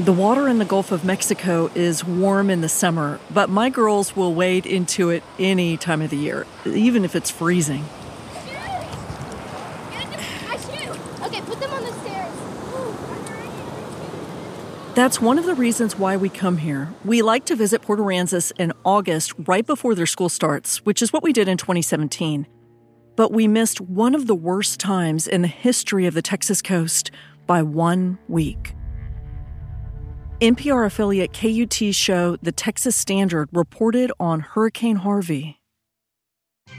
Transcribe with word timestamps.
The 0.00 0.14
water 0.14 0.48
in 0.48 0.56
the 0.56 0.64
Gulf 0.64 0.92
of 0.92 1.04
Mexico 1.04 1.70
is 1.74 2.02
warm 2.02 2.48
in 2.48 2.62
the 2.62 2.70
summer, 2.70 3.20
but 3.30 3.50
my 3.50 3.68
girls 3.68 4.16
will 4.16 4.32
wade 4.32 4.64
into 4.64 5.10
it 5.10 5.22
any 5.38 5.76
time 5.76 6.00
of 6.00 6.08
the 6.08 6.16
year, 6.16 6.46
even 6.64 7.04
if 7.04 7.14
it's 7.14 7.30
freezing. 7.30 7.84
That's 14.94 15.20
one 15.20 15.38
of 15.38 15.44
the 15.44 15.54
reasons 15.54 15.98
why 15.98 16.16
we 16.16 16.30
come 16.30 16.56
here. 16.56 16.88
We 17.04 17.20
like 17.20 17.44
to 17.44 17.54
visit 17.54 17.82
Port 17.82 17.98
Aransas 17.98 18.52
in 18.58 18.72
August, 18.86 19.34
right 19.46 19.66
before 19.66 19.94
their 19.94 20.06
school 20.06 20.30
starts, 20.30 20.78
which 20.78 21.02
is 21.02 21.12
what 21.12 21.22
we 21.22 21.34
did 21.34 21.46
in 21.46 21.58
2017. 21.58 22.46
But 23.16 23.32
we 23.32 23.46
missed 23.46 23.82
one 23.82 24.14
of 24.14 24.26
the 24.26 24.34
worst 24.34 24.80
times 24.80 25.28
in 25.28 25.42
the 25.42 25.48
history 25.48 26.06
of 26.06 26.14
the 26.14 26.22
Texas 26.22 26.62
coast 26.62 27.10
by 27.46 27.62
one 27.62 28.18
week. 28.28 28.72
NPR 30.40 30.86
affiliate 30.86 31.34
KUT 31.34 31.94
show 31.94 32.34
The 32.36 32.50
Texas 32.50 32.96
Standard 32.96 33.50
reported 33.52 34.10
on 34.18 34.40
Hurricane 34.40 34.96
Harvey. 34.96 35.60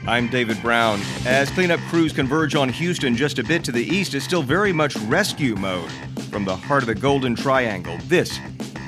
I'm 0.04 0.26
David 0.26 0.60
Brown. 0.60 1.00
As 1.24 1.48
cleanup 1.48 1.78
crews 1.82 2.12
converge 2.12 2.56
on 2.56 2.68
Houston 2.70 3.14
just 3.14 3.38
a 3.38 3.44
bit 3.44 3.62
to 3.62 3.70
the 3.70 3.84
east, 3.84 4.16
it's 4.16 4.24
still 4.24 4.42
very 4.42 4.72
much 4.72 4.96
rescue 5.02 5.54
mode. 5.54 5.88
From 6.28 6.44
the 6.44 6.56
heart 6.56 6.82
of 6.82 6.88
the 6.88 6.94
Golden 6.96 7.36
Triangle, 7.36 7.96
this 8.06 8.36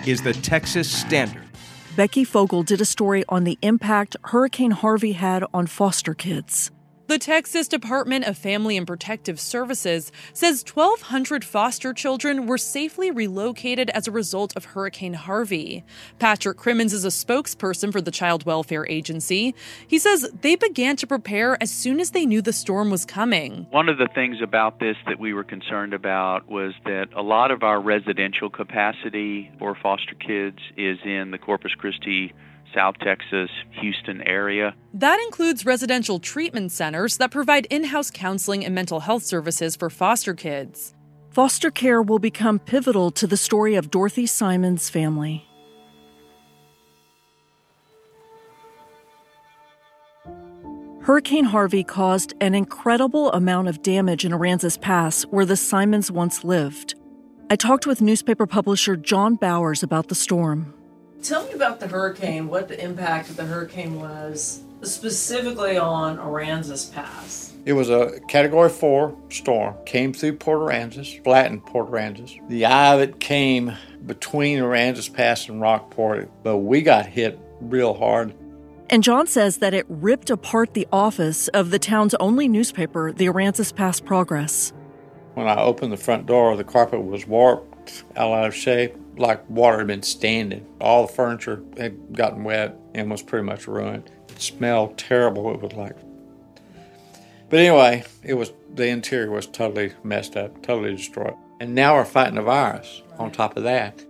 is 0.09 0.21
the 0.23 0.33
Texas 0.33 0.91
Standard. 0.91 1.45
Becky 1.95 2.25
Fogel 2.25 2.65
did 2.65 2.81
a 2.81 2.85
story 2.85 3.23
on 3.29 3.45
the 3.45 3.57
impact 3.63 4.17
Hurricane 4.25 4.73
Harvey 4.73 5.13
had 5.13 5.45
on 5.55 5.69
foster 5.69 6.15
kids. 6.15 6.73
The 7.07 7.19
Texas 7.19 7.69
Department 7.69 8.25
of 8.25 8.39
Family 8.39 8.79
and 8.79 8.87
Protective 8.87 9.39
Services 9.39 10.11
says 10.33 10.65
1,200 10.65 11.45
foster 11.45 11.93
children 11.93 12.47
were 12.47 12.57
safely 12.57 13.11
relocated 13.11 13.91
as 13.91 14.09
a 14.09 14.11
result 14.11 14.57
of 14.57 14.65
Hurricane 14.65 15.13
Harvey. 15.13 15.85
Patrick 16.19 16.57
Crimmins 16.57 16.95
is 16.95 17.05
a 17.05 17.09
spokesperson 17.09 17.93
for 17.93 18.01
the 18.01 18.11
Child 18.11 18.47
Welfare 18.47 18.87
Agency. 18.89 19.55
He 19.87 19.99
says 19.99 20.31
they 20.41 20.57
began 20.57 20.97
to 20.97 21.07
prepare 21.07 21.63
as 21.63 21.71
soon 21.71 22.01
as 22.01 22.13
they 22.13 22.25
knew 22.25 22.41
the 22.41 22.55
storm 22.55 22.91
was 22.91 23.05
coming. 23.05 23.67
One 23.71 23.91
of 23.91 23.99
the 23.99 24.09
things 24.15 24.39
about 24.43 24.81
this 24.81 24.97
that 25.07 25.21
we 25.21 25.35
were 25.35 25.45
concerned 25.45 25.93
about 25.93 26.49
was 26.49 26.73
that 26.87 27.09
a 27.15 27.23
lot 27.23 27.51
of 27.51 27.63
our 27.63 27.83
residential 27.83 28.49
capacity 28.49 29.53
for 29.59 29.75
foster 29.75 30.15
kids 30.15 30.59
is 30.79 30.97
in 31.05 31.33
the 31.33 31.39
Corpus 31.39 31.75
Christi 31.75 32.33
South 32.75 32.97
Texas, 32.99 33.51
Houston 33.81 34.21
area. 34.23 34.75
That 34.93 35.21
includes 35.21 35.65
residential 35.65 36.19
treatment 36.19 36.73
centers 36.73 37.17
that 37.19 37.31
provide 37.31 37.67
in 37.67 37.85
house 37.85 38.11
counseling 38.11 38.65
and 38.65 38.75
mental 38.75 39.01
health 39.01 39.23
services 39.23 39.77
for 39.77 39.89
foster 39.89 40.35
kids. 40.35 40.95
Foster 41.31 41.71
care 41.71 42.03
will 42.03 42.19
become 42.19 42.59
pivotal 42.59 43.11
to 43.13 43.27
the 43.27 43.37
story 43.37 43.75
of 43.75 43.91
Dorothy 43.91 44.27
Symons' 44.27 44.91
family. 44.91 45.47
Hurricane 51.03 51.45
Harvey 51.45 51.85
caused 51.85 52.33
an 52.41 52.55
incredible 52.55 53.31
amount 53.33 53.69
of 53.69 53.83
damage 53.83 54.25
in 54.25 54.33
Aransas 54.33 54.81
Pass, 54.81 55.25
where 55.25 55.45
the 55.45 55.57
Symons 55.57 56.11
once 56.11 56.45
lived. 56.45 56.95
I 57.51 57.57
talked 57.57 57.87
with 57.87 58.01
newspaper 58.01 58.47
publisher 58.47 58.97
John 58.97 59.35
Bowers 59.35 59.83
about 59.83 60.09
the 60.09 60.15
storm. 60.15 60.73
Tell 61.25 61.47
me 61.47 61.55
about 61.55 61.81
the 61.81 61.87
hurricane, 61.89 62.49
what 62.49 62.69
the 62.69 62.79
impact 62.79 63.31
of 63.31 63.37
the 63.37 63.47
hurricane 63.47 63.99
was, 63.99 64.63
specifically 64.83 65.79
on 65.79 66.19
Aransas 66.19 66.93
Pass. 66.93 67.55
It 67.65 67.73
was 67.73 67.89
a 67.89 68.21
Category 68.29 68.69
4 68.69 69.17
storm, 69.31 69.75
came 69.87 70.13
through 70.13 70.35
Port 70.35 70.61
Aransas, 70.61 71.25
flattened 71.25 71.65
Port 71.65 71.91
Aransas. 71.91 72.47
The 72.51 72.67
eye 72.67 72.93
of 72.93 73.01
it 73.01 73.21
came 73.21 73.73
between 74.05 74.59
Aransas 74.59 75.11
Pass 75.11 75.49
and 75.49 75.63
Rockport, 75.63 76.29
but 76.43 76.59
we 76.59 76.83
got 76.83 77.07
hit 77.07 77.39
real 77.59 77.95
hard. 77.95 78.35
And 78.91 79.03
John 79.03 79.27
says 79.27 79.57
that 79.59 79.73
it 79.73 79.87
ripped 79.89 80.29
apart 80.29 80.75
the 80.75 80.87
office 80.93 81.49
of 81.49 81.71
the 81.71 81.79
town's 81.79 82.13
only 82.17 82.49
newspaper, 82.49 83.13
the 83.13 83.29
Aransas 83.29 83.75
Pass 83.75 83.99
Progress. 83.99 84.75
When 85.33 85.49
I 85.49 85.57
opened 85.57 85.91
the 85.91 85.97
front 85.97 86.27
door, 86.27 86.55
the 86.55 86.65
carpet 86.65 87.03
was 87.03 87.27
warped, 87.27 87.74
out 88.17 88.47
of 88.47 88.55
shape, 88.55 88.95
like 89.17 89.49
water 89.49 89.79
had 89.79 89.87
been 89.87 90.03
standing. 90.03 90.67
All 90.81 91.07
the 91.07 91.13
furniture 91.13 91.63
had 91.77 92.17
gotten 92.17 92.45
wet 92.45 92.77
and 92.95 93.11
was 93.11 93.23
pretty 93.23 93.45
much 93.45 93.67
ruined. 93.67 94.11
It 94.29 94.41
smelled 94.41 94.99
terrible. 94.99 95.53
It 95.55 95.61
was 95.61 95.73
like. 95.73 95.97
But 97.51 97.61
anyway, 97.61 98.05
it 98.23 98.35
was 98.35 98.53
the 98.75 98.89
interior 98.89 99.31
was 99.31 99.47
totally 99.47 99.93
messed 100.03 100.37
up, 100.37 100.63
totally 100.63 100.97
destroyed. 100.97 101.35
And 101.61 101.75
now 101.75 101.95
we're 101.95 102.05
fighting 102.05 102.39
a 102.39 102.43
virus 102.43 103.03
on 103.19 103.31
top 103.31 103.57
of 103.57 103.63
that. 103.63 104.05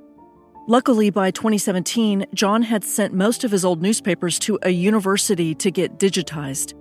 Luckily, 0.67 1.11
by 1.11 1.31
2017, 1.31 2.25
John 2.33 2.63
had 2.63 2.84
sent 2.84 3.13
most 3.13 3.45
of 3.45 3.51
his 3.51 3.67
old 3.67 3.83
newspapers 3.83 4.39
to 4.41 4.59
a 4.63 4.71
university 4.71 5.55
to 5.57 5.71
get 5.71 5.99
digitized. 5.99 6.73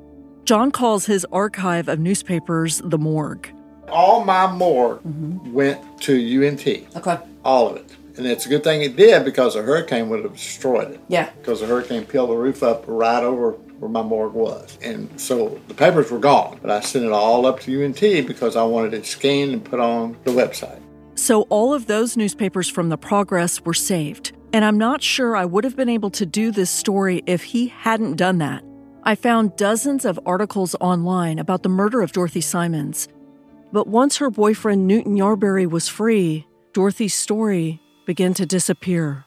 John 0.45 0.71
calls 0.71 1.05
his 1.05 1.25
archive 1.33 1.89
of 1.89 1.99
newspapers 1.99 2.81
the 2.85 2.97
morgue. 2.97 3.53
All 3.93 4.25
my 4.25 4.51
morgue 4.51 5.03
mm-hmm. 5.03 5.53
went 5.53 6.01
to 6.01 6.47
UNT. 6.47 6.67
Okay. 6.97 7.19
All 7.45 7.69
of 7.69 7.77
it. 7.77 7.95
And 8.17 8.25
it's 8.25 8.45
a 8.45 8.49
good 8.49 8.63
thing 8.63 8.81
it 8.81 8.95
did 8.95 9.23
because 9.23 9.55
a 9.55 9.61
hurricane 9.61 10.09
would 10.09 10.23
have 10.23 10.33
destroyed 10.33 10.91
it. 10.91 10.99
Yeah. 11.07 11.29
Because 11.39 11.61
the 11.61 11.67
hurricane 11.67 12.05
peeled 12.05 12.29
the 12.29 12.35
roof 12.35 12.63
up 12.63 12.83
right 12.87 13.23
over 13.23 13.51
where 13.51 13.89
my 13.89 14.01
morgue 14.01 14.33
was. 14.33 14.77
And 14.81 15.09
so 15.19 15.59
the 15.67 15.75
papers 15.75 16.09
were 16.09 16.19
gone, 16.19 16.57
but 16.61 16.71
I 16.71 16.79
sent 16.79 17.05
it 17.05 17.11
all 17.11 17.45
up 17.45 17.59
to 17.61 17.85
UNT 17.85 17.99
because 17.99 18.55
I 18.55 18.63
wanted 18.63 18.93
it 18.93 19.05
scanned 19.05 19.51
and 19.51 19.63
put 19.63 19.79
on 19.79 20.17
the 20.23 20.31
website. 20.31 20.81
So 21.15 21.43
all 21.43 21.73
of 21.73 21.85
those 21.85 22.17
newspapers 22.17 22.67
from 22.67 22.89
the 22.89 22.97
Progress 22.97 23.61
were 23.61 23.73
saved. 23.73 24.31
And 24.53 24.65
I'm 24.65 24.77
not 24.77 25.03
sure 25.03 25.35
I 25.35 25.45
would 25.45 25.63
have 25.63 25.75
been 25.75 25.89
able 25.89 26.11
to 26.11 26.25
do 26.25 26.51
this 26.51 26.69
story 26.69 27.23
if 27.25 27.43
he 27.43 27.67
hadn't 27.67 28.15
done 28.15 28.39
that. 28.39 28.63
I 29.03 29.15
found 29.15 29.55
dozens 29.57 30.05
of 30.05 30.19
articles 30.25 30.75
online 30.79 31.39
about 31.39 31.63
the 31.63 31.69
murder 31.69 32.01
of 32.01 32.11
Dorothy 32.11 32.41
Symons. 32.41 33.07
But 33.73 33.87
once 33.87 34.17
her 34.17 34.29
boyfriend 34.29 34.87
Newton 34.87 35.17
Yarberry 35.17 35.65
was 35.65 35.87
free, 35.89 36.45
Dorothy's 36.73 37.15
story 37.15 37.81
began 38.05 38.35
to 38.35 38.45
disappear. 38.45 39.25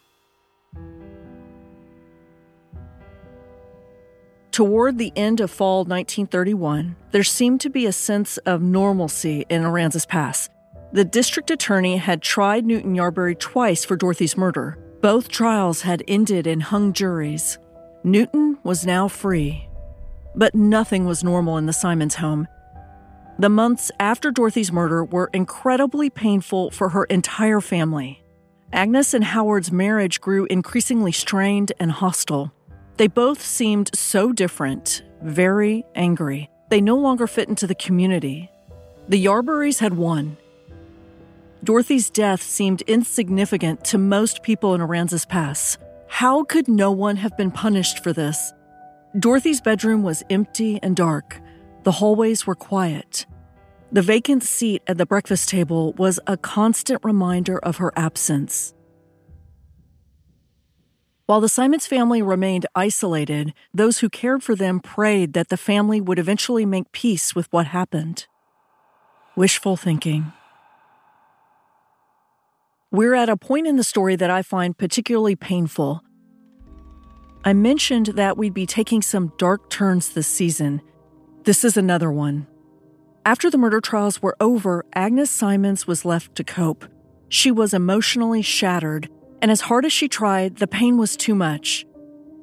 Toward 4.53 4.99
the 4.99 5.13
end 5.17 5.41
of 5.41 5.51
fall 5.51 5.79
1931, 5.79 6.95
there 7.11 7.25
seemed 7.25 7.61
to 7.63 7.69
be 7.69 7.87
a 7.87 7.93
sense 7.93 8.39
of 8.39 8.63
normalcy 8.63 9.45
in 9.51 9.63
Aransas 9.63 10.07
Pass. 10.07 10.49
The 10.93 11.05
district 11.05 11.51
attorney 11.51 11.97
had 11.97 12.23
tried 12.23 12.65
Newton 12.65 12.95
Yarberry 12.95 13.37
twice 13.39 13.85
for 13.85 13.97
Dorothy's 13.97 14.37
murder. 14.37 14.79
Both 15.03 15.29
trials 15.29 15.83
had 15.83 16.05
ended 16.07 16.47
in 16.47 16.61
hung 16.61 16.93
juries. 16.93 17.59
Newton 18.05 18.59
was 18.63 18.87
now 18.87 19.09
free. 19.09 19.69
But 20.37 20.55
nothing 20.55 21.05
was 21.05 21.25
normal 21.25 21.59
in 21.59 21.67
the 21.67 21.73
Symons 21.73 22.15
home. 22.15 22.47
The 23.39 23.49
months 23.51 23.91
after 24.01 24.31
Dorothy's 24.31 24.73
murder 24.73 25.05
were 25.05 25.29
incredibly 25.35 26.09
painful 26.09 26.71
for 26.71 26.89
her 26.91 27.05
entire 27.05 27.61
family. 27.61 28.23
Agnes 28.73 29.13
and 29.13 29.25
Howard's 29.25 29.71
marriage 29.71 30.23
grew 30.23 30.47
increasingly 30.47 31.13
strained 31.13 31.73
and 31.79 31.93
hostile. 31.93 32.51
They 32.97 33.09
both 33.09 33.43
seemed 33.43 33.91
so 33.95 34.33
different, 34.33 35.03
very 35.23 35.85
angry. 35.95 36.49
They 36.71 36.81
no 36.81 36.97
longer 36.97 37.27
fit 37.27 37.49
into 37.49 37.67
the 37.67 37.75
community. 37.75 38.51
The 39.09 39.23
Yarberrys 39.23 39.81
had 39.81 39.95
won. 39.95 40.39
Dorothy's 41.63 42.09
death 42.09 42.43
seemed 42.43 42.83
insignificant 42.83 43.85
to 43.85 43.99
most 43.99 44.43
people 44.43 44.75
in 44.75 44.81
Aransas 44.81 45.29
Pass. 45.29 45.77
How 46.09 46.43
could 46.43 46.69
no 46.69 46.91
one 46.91 47.17
have 47.17 47.37
been 47.37 47.51
punished 47.51 48.03
for 48.03 48.15
this? 48.15 48.53
Dorothy's 49.19 49.61
bedroom 49.61 50.03
was 50.03 50.23
empty 50.31 50.81
and 50.83 50.97
dark. 50.97 51.41
The 51.87 51.93
hallways 51.93 52.49
were 52.49 52.57
quiet. 52.57 53.27
The 53.93 54.03
vacant 54.03 54.43
seat 54.43 54.83
at 54.89 54.99
the 54.99 55.07
breakfast 55.07 55.49
table 55.49 55.93
was 55.93 56.19
a 56.27 56.37
constant 56.37 57.05
reminder 57.05 57.61
of 57.61 57.77
her 57.77 57.93
absence. 57.95 58.75
While 61.27 61.41
the 61.41 61.49
Symons 61.49 61.87
family 61.87 62.23
remained 62.23 62.67
isolated, 62.75 63.55
those 63.73 64.01
who 64.01 64.09
cared 64.11 64.43
for 64.43 64.57
them 64.57 64.81
prayed 64.81 65.33
that 65.35 65.49
the 65.49 65.57
family 65.57 66.01
would 66.01 66.19
eventually 66.19 66.67
make 66.67 66.91
peace 66.91 67.37
with 67.37 67.47
what 67.53 67.69
happened. 67.69 68.27
Wishful 69.37 69.77
thinking. 69.77 70.33
We're 72.91 73.15
at 73.15 73.29
a 73.29 73.37
point 73.37 73.69
in 73.69 73.77
the 73.77 73.85
story 73.85 74.17
that 74.17 74.29
I 74.29 74.43
find 74.43 74.77
particularly 74.77 75.37
painful. 75.37 76.03
I 77.45 77.53
mentioned 77.53 78.07
that 78.07 78.37
we'd 78.37 78.55
be 78.55 78.67
taking 78.67 79.03
some 79.03 79.33
dark 79.39 79.71
turns 79.71 80.09
this 80.09 80.27
season. 80.27 80.83
This 81.47 81.65
is 81.65 81.79
another 81.79 82.13
one. 82.13 82.47
After 83.25 83.51
the 83.51 83.59
murder 83.59 83.81
trials 83.81 84.21
were 84.21 84.37
over, 84.39 84.85
Agnes 84.95 85.31
Symons 85.31 85.87
was 85.87 86.05
left 86.05 86.35
to 86.35 86.45
cope. 86.45 86.85
She 87.29 87.51
was 87.51 87.73
emotionally 87.73 88.43
shattered 88.43 89.09
and 89.43 89.51
as 89.51 89.63
hard 89.63 89.85
as 89.85 89.93
she 89.93 90.09
tried, 90.09 90.57
the 90.57 90.67
pain 90.67 90.97
was 90.97 91.17
too 91.17 91.35
much. 91.35 91.87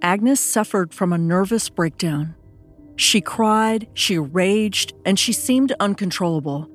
Agnes 0.02 0.40
suffered 0.40 0.94
from 0.94 1.12
a 1.12 1.18
nervous 1.18 1.70
breakdown. 1.70 2.36
She 2.96 3.22
cried, 3.22 3.88
she 3.94 4.18
raged, 4.18 4.94
and 5.06 5.18
she 5.18 5.34
seemed 5.34 5.74
uncontrollable. 5.80 6.70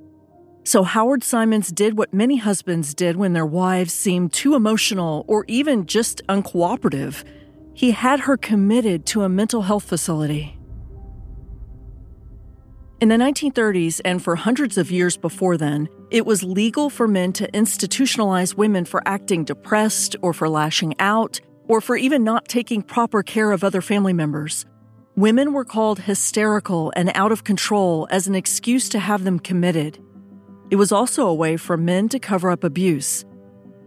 So 0.64 0.82
Howard 0.82 1.22
Symons 1.22 1.68
did 1.68 1.96
what 1.96 2.12
many 2.12 2.36
husbands 2.36 2.92
did 2.92 3.16
when 3.16 3.32
their 3.32 3.46
wives 3.46 3.94
seemed 3.94 4.32
too 4.32 4.54
emotional 4.54 5.24
or 5.28 5.44
even 5.48 5.86
just 5.86 6.20
uncooperative. 6.28 7.24
He 7.72 7.92
had 7.92 8.20
her 8.20 8.36
committed 8.36 9.06
to 9.06 9.22
a 9.22 9.28
mental 9.28 9.62
health 9.62 9.84
facility. 9.84 10.57
In 13.00 13.10
the 13.10 13.14
1930s 13.14 14.00
and 14.04 14.20
for 14.20 14.34
hundreds 14.34 14.76
of 14.76 14.90
years 14.90 15.16
before 15.16 15.56
then, 15.56 15.88
it 16.10 16.26
was 16.26 16.42
legal 16.42 16.90
for 16.90 17.06
men 17.06 17.32
to 17.34 17.48
institutionalize 17.52 18.56
women 18.56 18.84
for 18.84 19.06
acting 19.06 19.44
depressed 19.44 20.16
or 20.20 20.32
for 20.32 20.48
lashing 20.48 20.96
out 20.98 21.40
or 21.68 21.80
for 21.80 21.96
even 21.96 22.24
not 22.24 22.48
taking 22.48 22.82
proper 22.82 23.22
care 23.22 23.52
of 23.52 23.62
other 23.62 23.80
family 23.80 24.12
members. 24.12 24.66
Women 25.14 25.52
were 25.52 25.64
called 25.64 26.00
hysterical 26.00 26.92
and 26.96 27.12
out 27.14 27.30
of 27.30 27.44
control 27.44 28.08
as 28.10 28.26
an 28.26 28.34
excuse 28.34 28.88
to 28.88 28.98
have 28.98 29.22
them 29.22 29.38
committed. 29.38 30.02
It 30.68 30.76
was 30.76 30.90
also 30.90 31.28
a 31.28 31.34
way 31.34 31.56
for 31.56 31.76
men 31.76 32.08
to 32.08 32.18
cover 32.18 32.50
up 32.50 32.64
abuse. 32.64 33.24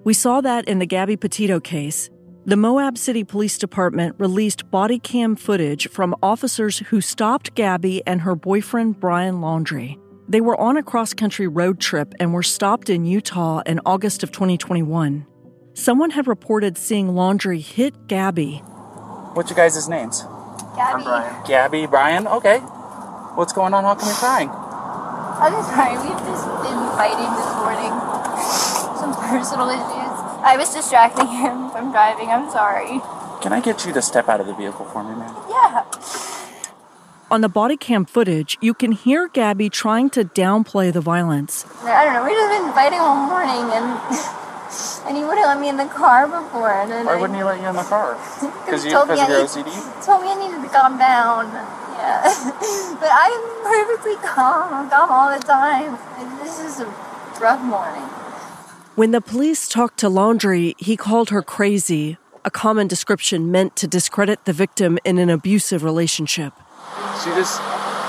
We 0.05 0.13
saw 0.13 0.39
that 0.39 0.69
in 0.69 0.79
the 0.79 0.85
Gabby 0.85 1.17
Petito 1.17 1.59
case, 1.59 2.09
the 2.43 2.57
Moab 2.57 2.97
City 2.97 3.23
Police 3.23 3.59
Department 3.59 4.15
released 4.17 4.71
body 4.71 4.97
cam 4.97 5.35
footage 5.35 5.87
from 5.89 6.15
officers 6.23 6.79
who 6.79 6.99
stopped 6.99 7.53
Gabby 7.53 8.01
and 8.07 8.21
her 8.21 8.35
boyfriend 8.35 8.99
Brian 8.99 9.35
Laundrie. 9.35 9.99
They 10.27 10.41
were 10.41 10.59
on 10.59 10.75
a 10.75 10.81
cross 10.81 11.13
country 11.13 11.47
road 11.47 11.79
trip 11.79 12.15
and 12.19 12.33
were 12.33 12.41
stopped 12.41 12.89
in 12.89 13.05
Utah 13.05 13.61
in 13.67 13.79
August 13.85 14.23
of 14.23 14.31
2021. 14.31 15.27
Someone 15.73 16.09
had 16.09 16.27
reported 16.27 16.79
seeing 16.79 17.09
Laundrie 17.09 17.61
hit 17.61 18.07
Gabby. 18.07 18.57
What's 19.33 19.51
your 19.51 19.57
guys' 19.57 19.87
names? 19.87 20.21
Gabby. 20.75 20.81
I'm 20.81 21.03
Brian. 21.03 21.45
Gabby, 21.45 21.85
Brian? 21.85 22.27
Okay. 22.27 22.57
What's 23.37 23.53
going 23.53 23.75
on? 23.75 23.83
How 23.83 23.93
come 23.93 24.07
you're 24.09 24.17
crying? 24.17 24.49
I'm 24.49 25.53
sorry, 25.63 25.93
we've 25.93 26.17
just 26.25 26.45
been 26.65 26.81
fighting 26.97 27.31
this 27.37 27.53
morning. 27.61 27.93
Some 28.97 29.13
personal 29.29 29.69
issues. 29.69 30.00
I 30.43 30.57
was 30.57 30.73
distracting 30.73 31.27
him 31.43 31.69
from 31.71 31.91
driving. 31.91 32.29
I'm 32.29 32.49
sorry. 32.49 33.01
Can 33.41 33.53
I 33.53 33.59
get 33.61 33.85
you 33.85 33.93
to 33.93 34.01
step 34.01 34.29
out 34.29 34.39
of 34.39 34.47
the 34.47 34.53
vehicle 34.53 34.85
for 34.85 35.03
me, 35.03 35.15
ma'am? 35.15 35.33
Yeah. 35.49 35.83
On 37.31 37.41
the 37.41 37.49
body 37.49 37.77
cam 37.77 38.05
footage, 38.05 38.57
you 38.61 38.73
can 38.73 38.91
hear 38.91 39.27
Gabby 39.29 39.69
trying 39.69 40.09
to 40.11 40.25
downplay 40.25 40.91
the 40.91 40.99
violence. 41.01 41.65
I 41.83 42.03
don't 42.05 42.13
know. 42.13 42.25
We've 42.25 42.35
just 42.35 42.51
been 42.61 42.73
fighting 42.73 42.99
all 42.99 43.15
morning, 43.15 43.71
and 43.71 43.87
and 45.07 45.15
he 45.17 45.23
wouldn't 45.23 45.47
let 45.47 45.59
me 45.59 45.69
in 45.69 45.77
the 45.77 45.85
car 45.87 46.27
before. 46.27 46.69
And 46.73 46.91
then 46.91 47.05
Why 47.05 47.13
I, 47.13 47.21
wouldn't 47.21 47.37
he 47.39 47.43
let 47.43 47.61
you 47.61 47.67
in 47.67 47.75
the 47.75 47.83
car? 47.87 48.17
Because 48.65 48.83
he 48.83 48.89
you, 48.89 48.95
told 48.95 49.07
me 49.09 49.15
because 49.15 49.55
of 49.55 49.65
your 49.65 49.65
need- 49.65 49.73
OCD? 49.73 50.05
told 50.05 50.21
me 50.23 50.27
I 50.29 50.35
needed 50.35 50.61
to 50.61 50.69
calm 50.69 50.97
down. 50.99 51.47
Yeah, 51.95 52.23
but 52.99 53.09
I'm 53.09 53.43
perfectly 53.63 54.15
calm. 54.27 54.73
I'm 54.73 54.89
calm 54.89 55.09
all 55.09 55.31
the 55.31 55.41
time. 55.43 55.97
And 56.19 56.27
this 56.41 56.59
is 56.59 56.81
a 56.81 56.85
rough 57.39 57.61
morning. 57.63 58.03
When 59.01 59.09
the 59.09 59.19
police 59.19 59.67
talked 59.67 59.97
to 60.01 60.05
Laundrie, 60.05 60.75
he 60.77 60.95
called 60.95 61.31
her 61.31 61.41
crazy, 61.41 62.19
a 62.45 62.51
common 62.51 62.85
description 62.85 63.49
meant 63.49 63.75
to 63.77 63.87
discredit 63.87 64.45
the 64.45 64.53
victim 64.53 64.99
in 65.03 65.17
an 65.17 65.27
abusive 65.27 65.83
relationship. 65.83 66.53
She 67.17 67.33
just 67.33 67.57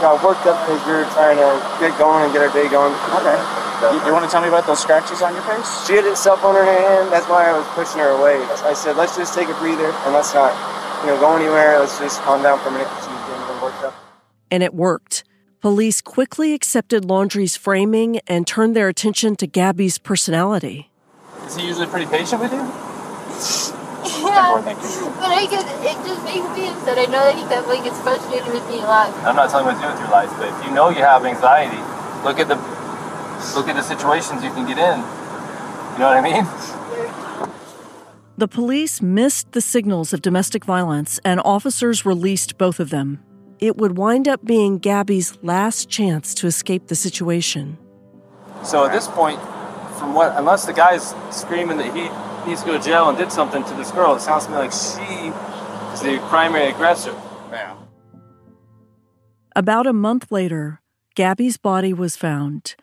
got 0.05 0.23
worked 0.23 0.45
up 0.45 0.61
because 0.69 0.85
we 0.85 0.93
were 0.93 1.09
trying 1.17 1.41
to 1.41 1.49
get 1.81 1.97
going 1.97 2.25
and 2.25 2.33
get 2.35 2.45
our 2.45 2.53
day 2.53 2.69
going. 2.69 2.93
Okay. 3.17 3.41
You, 3.89 4.05
you 4.05 4.13
want 4.13 4.27
to 4.27 4.31
tell 4.31 4.43
me 4.43 4.49
about 4.49 4.67
those 4.67 4.83
scratches 4.83 5.23
on 5.23 5.33
your 5.33 5.41
face? 5.45 5.87
She 5.87 5.95
had 5.95 6.05
stuff 6.15 6.45
on 6.45 6.55
her 6.57 6.65
hand. 6.69 7.11
That's 7.11 7.27
why 7.27 7.49
I 7.49 7.57
was 7.57 7.67
pushing 7.69 8.01
her 8.01 8.11
away. 8.11 8.37
I 8.61 8.75
said, 8.75 8.99
let's 8.99 9.17
just 9.17 9.33
take 9.33 9.49
a 9.49 9.57
breather 9.65 9.89
and 10.05 10.13
let's 10.13 10.35
not, 10.35 10.53
you 11.01 11.07
know, 11.09 11.17
go 11.19 11.35
anywhere. 11.35 11.81
Let's 11.81 11.99
just 11.99 12.21
calm 12.21 12.43
down 12.43 12.61
for 12.61 12.69
a 12.69 12.73
minute. 12.73 12.93
She 13.01 13.09
was 13.09 13.23
getting 13.33 13.63
worked 13.65 13.83
up. 13.83 13.97
And 14.51 14.63
it 14.63 14.75
worked. 14.75 15.25
Police 15.63 16.01
quickly 16.01 16.55
accepted 16.55 17.05
Laundrie's 17.05 17.57
framing 17.57 18.19
and 18.27 18.49
turned 18.49 18.75
their 18.75 18.89
attention 18.89 19.37
to 19.37 19.47
Gabby's 19.47 19.97
personality. 19.97 20.91
Is 21.47 21.55
he 21.55 21.69
usually 21.69 21.87
pretty 21.87 22.07
patient 22.07 22.43
with 22.43 22.51
you? 22.51 22.59
Yeah, 24.27 24.59
but 24.59 25.31
I 25.31 25.47
get 25.49 25.63
it 25.63 26.05
just 26.05 26.25
makes 26.25 26.51
me 26.59 26.67
upset. 26.67 26.99
I 26.99 27.05
know 27.05 27.23
that 27.23 27.37
he 27.37 27.43
definitely 27.43 27.85
gets 27.89 28.01
frustrated 28.01 28.53
with 28.53 28.69
me 28.69 28.79
a 28.79 28.91
lot. 28.91 29.15
I'm 29.25 29.37
not 29.37 29.51
telling 29.51 29.67
you 29.67 29.73
what 29.73 29.81
to 29.81 29.87
do 29.87 29.93
with 29.93 30.01
your 30.01 30.11
life, 30.11 30.31
but 30.37 30.49
if 30.49 30.67
you 30.67 30.75
know 30.75 30.89
you 30.89 30.99
have 30.99 31.25
anxiety, 31.25 31.79
look 32.27 32.41
at 32.41 32.49
the 32.49 32.57
look 33.55 33.69
at 33.69 33.77
the 33.77 33.83
situations 33.83 34.43
you 34.43 34.51
can 34.51 34.67
get 34.67 34.79
in. 34.79 34.99
You 34.99 35.99
know 36.03 36.11
what 36.11 36.19
I 36.19 36.27
mean? 36.27 36.45
The 38.37 38.49
police 38.49 39.01
missed 39.01 39.53
the 39.53 39.61
signals 39.61 40.13
of 40.13 40.23
domestic 40.23 40.65
violence, 40.65 41.21
and 41.25 41.39
officers 41.45 42.05
released 42.05 42.59
both 42.59 42.81
of 42.81 42.91
them. 42.91 43.23
It 43.63 43.77
would 43.77 43.97
wind 43.97 44.27
up 44.27 44.45
being 44.45 44.79
Gabby's 44.79 45.39
last 45.41 45.89
chance 45.89 46.35
to 46.35 46.49
escape 46.49 46.89
the 46.89 46.97
situation. 46.97 47.79
So 48.65 48.85
at 48.85 48.91
this 48.91 49.07
point, 49.07 49.39
from 50.01 50.15
what 50.15 50.37
unless 50.37 50.67
the 50.67 50.73
guy's 50.73 51.15
screaming 51.31 51.77
that 51.77 51.95
he 51.95 52.11
needs 52.51 52.63
to 52.63 52.67
go 52.67 52.77
to 52.77 52.85
jail 52.85 53.09
and 53.09 53.17
did 53.17 53.31
something 53.31 53.63
to 53.63 53.75
this 53.75 53.93
girl, 53.93 54.17
it 54.17 54.21
sounds 54.21 54.47
to 54.47 54.51
me 54.51 54.57
like 54.57 54.73
she 54.73 55.29
is 55.95 56.03
the 56.03 56.19
primary 56.29 56.71
aggressor. 56.71 57.15
Yeah. 57.53 57.77
About 59.55 59.87
a 59.87 59.93
month 59.93 60.33
later, 60.33 60.81
Gabby's 61.15 61.57
body 61.57 61.93
was 61.93 62.17
found. 62.17 62.75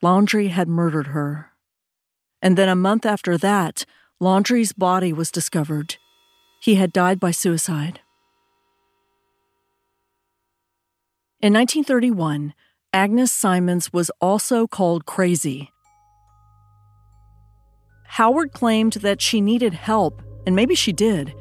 Laundrie 0.00 0.50
had 0.50 0.68
murdered 0.68 1.08
her. 1.08 1.50
And 2.40 2.56
then 2.56 2.68
a 2.68 2.76
month 2.76 3.04
after 3.04 3.36
that, 3.38 3.84
Laundrie's 4.22 4.72
body 4.72 5.12
was 5.12 5.32
discovered. 5.32 5.96
He 6.62 6.76
had 6.76 6.92
died 6.92 7.18
by 7.18 7.32
suicide. 7.32 7.98
In 11.42 11.54
1931, 11.54 12.52
Agnes 12.92 13.32
Symons 13.32 13.94
was 13.94 14.10
also 14.20 14.66
called 14.66 15.06
crazy. 15.06 15.70
Howard 18.08 18.52
claimed 18.52 18.92
that 19.00 19.22
she 19.22 19.40
needed 19.40 19.72
help, 19.72 20.20
and 20.46 20.54
maybe 20.54 20.74
she 20.74 20.92
did. 20.92 21.32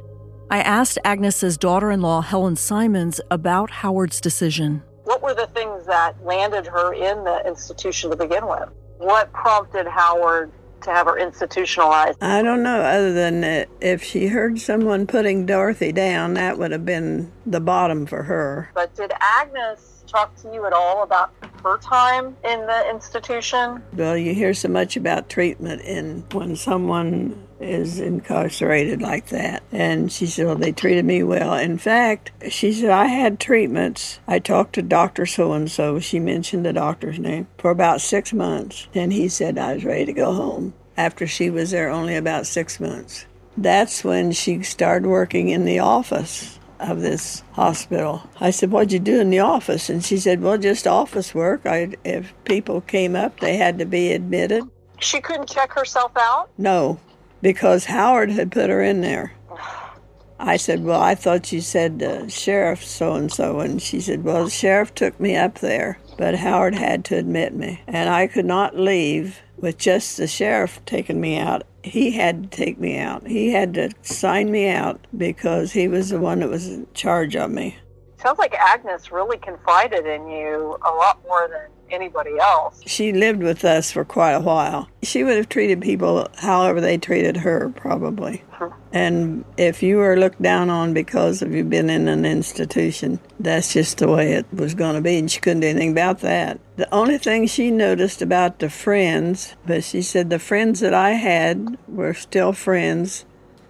I 0.50 0.62
asked 0.62 1.00
Agnes's 1.04 1.58
daughter 1.58 1.92
in 1.92 2.02
law, 2.02 2.22
Helen 2.22 2.56
Symons, 2.56 3.20
about 3.30 3.70
Howard's 3.70 4.22
decision. 4.22 4.84
What 5.04 5.22
were 5.22 5.34
the 5.34 5.48
things 5.48 5.86
that 5.88 6.24
landed 6.24 6.66
her 6.68 6.94
in 6.94 7.26
the 7.26 7.46
institution 7.46 8.10
to 8.12 8.16
begin 8.16 8.48
with? 8.48 8.70
What 9.00 9.34
prompted 9.34 9.86
Howard 9.86 10.50
to 10.84 10.92
have 10.92 11.08
her 11.08 11.18
institutionalized? 11.18 12.18
I 12.22 12.42
don't 12.42 12.64
know, 12.64 12.82
other 12.82 13.14
than 13.14 13.42
that 13.42 13.70
if 13.82 14.04
she 14.04 14.28
heard 14.28 14.60
someone 14.60 15.08
putting 15.08 15.46
Dorothy 15.46 15.92
down, 15.92 16.34
that 16.36 16.58
would 16.58 16.72
have 16.72 16.86
been 16.86 17.32
the 17.46 17.60
bottom 17.60 18.06
for 18.06 18.24
her. 18.24 18.72
But 18.74 18.96
did 18.96 19.12
Agnes 19.20 19.99
talk 20.10 20.36
to 20.42 20.54
you 20.54 20.66
at 20.66 20.74
all 20.74 21.04
about 21.04 21.32
her 21.64 21.78
time 21.78 22.36
in 22.44 22.66
the 22.66 22.90
institution? 22.90 23.84
Well, 23.94 24.18
you 24.18 24.34
hear 24.34 24.54
so 24.54 24.68
much 24.70 24.98
about 24.98 25.30
treatment 25.30 25.82
and 25.84 26.32
when 26.34 26.56
someone 26.56 27.48
is 27.60 28.00
incarcerated 28.00 29.02
like 29.02 29.28
that. 29.28 29.64
And 29.72 30.12
she 30.12 30.26
said, 30.26 30.46
Well, 30.46 30.56
they 30.56 30.72
treated 30.72 31.06
me 31.06 31.24
well. 31.24 31.54
In 31.56 31.78
fact, 31.78 32.32
she 32.50 32.72
said, 32.72 32.90
I 32.90 33.06
had 33.06 33.40
treatments. 33.40 34.20
I 34.28 34.40
talked 34.40 34.74
to 34.76 34.82
Dr. 34.82 35.26
So 35.26 35.52
and 35.52 35.70
so. 35.70 36.00
She 36.00 36.20
mentioned 36.20 36.66
the 36.66 36.74
doctor's 36.74 37.20
name 37.20 37.48
for 37.58 37.72
about 37.72 38.02
six 38.02 38.34
months. 38.34 38.88
And 38.94 39.12
he 39.12 39.28
said 39.28 39.58
I 39.58 39.74
was 39.74 39.86
ready 39.86 40.06
to 40.06 40.14
go 40.14 40.34
home 40.34 40.74
after 40.98 41.28
she 41.28 41.50
was 41.50 41.72
there 41.72 41.90
only 41.90 42.16
about 42.16 42.48
six 42.48 42.80
months. 42.80 43.26
That's 43.58 44.04
when 44.04 44.32
she 44.32 44.64
started 44.64 45.08
working 45.08 45.50
in 45.50 45.66
the 45.66 45.80
office 45.80 46.59
of 46.80 47.02
this 47.02 47.44
hospital. 47.54 48.24
I 48.40 48.52
said, 48.52 48.72
What'd 48.72 48.92
you 48.92 49.00
do 49.00 49.20
in 49.20 49.30
the 49.30 49.40
office? 49.40 49.90
And 49.90 50.04
she 50.04 50.18
said, 50.18 50.42
Well, 50.42 50.58
just 50.58 50.88
office 50.88 51.34
work. 51.36 51.66
I, 51.66 51.96
if 52.04 52.34
people 52.46 52.82
came 52.82 53.16
up, 53.16 53.40
they 53.40 53.58
had 53.58 53.80
to 53.80 53.86
be 53.86 54.12
admitted. 54.12 54.64
She 55.00 55.22
couldn't 55.22 55.50
check 55.50 55.72
herself 55.74 56.12
out? 56.18 56.50
No, 56.58 57.00
because 57.42 57.86
Howard 57.86 58.32
had 58.32 58.52
put 58.52 58.70
her 58.70 58.82
in 58.82 59.02
there. 59.02 59.34
I 60.40 60.56
said, 60.56 60.84
Well, 60.86 61.02
I 61.02 61.16
thought 61.16 61.52
you 61.52 61.60
said 61.60 62.02
uh, 62.02 62.28
Sheriff 62.30 62.84
so 62.84 63.14
and 63.14 63.32
so. 63.32 63.60
And 63.60 63.82
she 63.82 64.00
said, 64.00 64.24
Well, 64.24 64.46
the 64.46 64.50
sheriff 64.50 64.96
took 64.96 65.20
me 65.20 65.36
up 65.36 65.60
there, 65.60 66.00
but 66.18 66.36
Howard 66.36 66.76
had 66.76 67.04
to 67.06 67.18
admit 67.18 67.54
me. 67.54 67.82
And 67.88 68.10
I 68.10 68.28
could 68.28 68.46
not 68.46 68.78
leave 68.78 69.42
with 69.58 69.78
just 69.78 70.16
the 70.16 70.28
sheriff 70.28 70.80
taking 70.86 71.20
me 71.20 71.38
out. 71.38 71.64
He 71.90 72.12
had 72.12 72.44
to 72.44 72.58
take 72.58 72.80
me 72.80 72.98
out. 73.00 73.26
He 73.26 73.52
had 73.52 73.74
to 73.74 73.90
sign 74.04 74.52
me 74.52 74.70
out 74.70 75.08
because 75.18 75.72
he 75.72 75.88
was 75.88 76.10
the 76.10 76.20
one 76.20 76.40
that 76.40 76.50
was 76.50 76.68
in 76.68 76.88
charge 76.94 77.36
of 77.36 77.50
me. 77.50 77.78
Sounds 78.22 78.38
like 78.38 78.54
Agnes 78.54 79.12
really 79.12 79.38
confided 79.38 80.06
in 80.06 80.28
you 80.28 80.78
a 80.86 80.92
lot 80.92 81.20
more 81.24 81.48
than 81.48 81.79
anybody 81.92 82.38
else. 82.40 82.82
She 82.86 83.12
lived 83.12 83.42
with 83.42 83.66
us 83.66 83.92
for 83.92 84.06
quite 84.06 84.34
a 84.34 84.40
while. 84.40 84.90
She 85.04 85.24
would 85.24 85.38
have 85.38 85.50
treated 85.50 85.82
people 85.82 86.28
however 86.38 86.82
they 86.82 86.98
treated 86.98 87.38
her, 87.38 87.70
probably. 87.70 88.44
And 88.92 89.46
if 89.58 89.82
you 89.82 89.98
were 89.98 90.18
looked 90.18 90.42
down 90.42 90.70
on 90.70 90.94
because 90.94 91.42
of 91.42 91.54
you've 91.54 91.70
been 91.70 91.90
in 91.90 92.08
an 92.08 92.26
institution, 92.26 93.20
that's 93.40 93.74
just 93.74 94.00
the 94.00 94.08
way 94.08 94.34
it 94.34 94.46
was 94.52 94.74
going 94.74 94.96
to 94.96 95.02
be, 95.02 95.18
and 95.18 95.32
she 95.32 95.40
couldn't 95.40 95.62
do 95.62 95.68
anything 95.68 95.92
about 95.92 96.20
that. 96.20 96.60
The 96.76 96.94
only 96.94 97.18
thing 97.18 97.48
she 97.48 97.72
noticed 97.72 98.22
about 98.22 98.60
the 98.60 98.70
friends, 98.70 99.56
but 99.66 99.84
she 99.84 100.02
said 100.02 100.30
the 100.30 100.40
friends 100.40 100.80
that 100.82 100.94
I 100.94 101.12
had 101.12 101.78
were 101.88 102.14
still 102.14 102.52
friends 102.52 103.26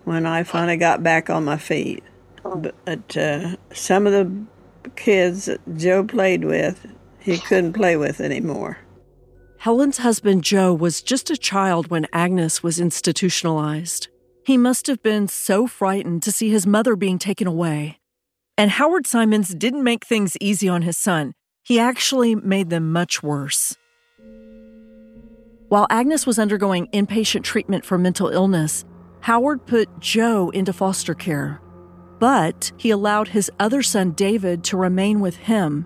when 0.05 0.25
I 0.25 0.43
finally 0.43 0.77
got 0.77 1.03
back 1.03 1.29
on 1.29 1.45
my 1.45 1.57
feet. 1.57 2.03
But 2.43 3.15
uh, 3.17 3.57
some 3.73 4.07
of 4.07 4.13
the 4.13 4.31
kids 4.95 5.45
that 5.45 5.59
Joe 5.77 6.03
played 6.03 6.45
with, 6.45 6.87
he 7.29 7.39
couldn't 7.39 7.73
play 7.73 7.95
with 7.95 8.19
anymore. 8.19 8.77
Helen's 9.57 9.97
husband 9.99 10.43
Joe 10.43 10.73
was 10.73 11.01
just 11.01 11.29
a 11.29 11.37
child 11.37 11.89
when 11.89 12.07
Agnes 12.13 12.63
was 12.63 12.79
institutionalized. 12.79 14.07
He 14.45 14.57
must 14.57 14.87
have 14.87 15.03
been 15.03 15.27
so 15.27 15.67
frightened 15.67 16.23
to 16.23 16.31
see 16.31 16.49
his 16.49 16.65
mother 16.65 16.95
being 16.95 17.19
taken 17.19 17.45
away. 17.45 17.99
And 18.57 18.71
Howard 18.71 19.05
Symons 19.05 19.53
didn't 19.53 19.83
make 19.83 20.05
things 20.05 20.37
easy 20.41 20.67
on 20.67 20.81
his 20.81 20.97
son, 20.97 21.33
he 21.63 21.79
actually 21.79 22.35
made 22.35 22.69
them 22.69 22.91
much 22.91 23.21
worse. 23.21 23.75
While 25.67 25.85
Agnes 25.89 26.25
was 26.25 26.39
undergoing 26.39 26.87
inpatient 26.87 27.43
treatment 27.43 27.85
for 27.85 27.97
mental 27.97 28.29
illness, 28.29 28.85
Howard 29.21 29.67
put 29.67 29.99
Joe 29.99 30.49
into 30.49 30.73
foster 30.73 31.13
care. 31.13 31.61
But 32.17 32.71
he 32.77 32.89
allowed 32.89 33.27
his 33.27 33.51
other 33.59 33.83
son 33.83 34.11
David 34.11 34.63
to 34.65 34.77
remain 34.77 35.19
with 35.19 35.35
him, 35.35 35.85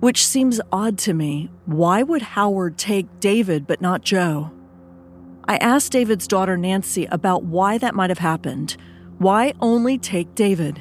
which 0.00 0.26
seems 0.26 0.60
odd 0.72 0.98
to 0.98 1.14
me. 1.14 1.50
Why 1.66 2.02
would 2.02 2.22
Howard 2.22 2.78
take 2.78 3.20
David 3.20 3.66
but 3.66 3.80
not 3.80 4.02
Joe? 4.02 4.50
I 5.46 5.56
asked 5.56 5.92
David's 5.92 6.28
daughter 6.28 6.56
Nancy 6.56 7.06
about 7.06 7.44
why 7.44 7.78
that 7.78 7.94
might 7.94 8.10
have 8.10 8.18
happened. 8.18 8.76
Why 9.18 9.54
only 9.60 9.98
take 9.98 10.34
David? 10.34 10.80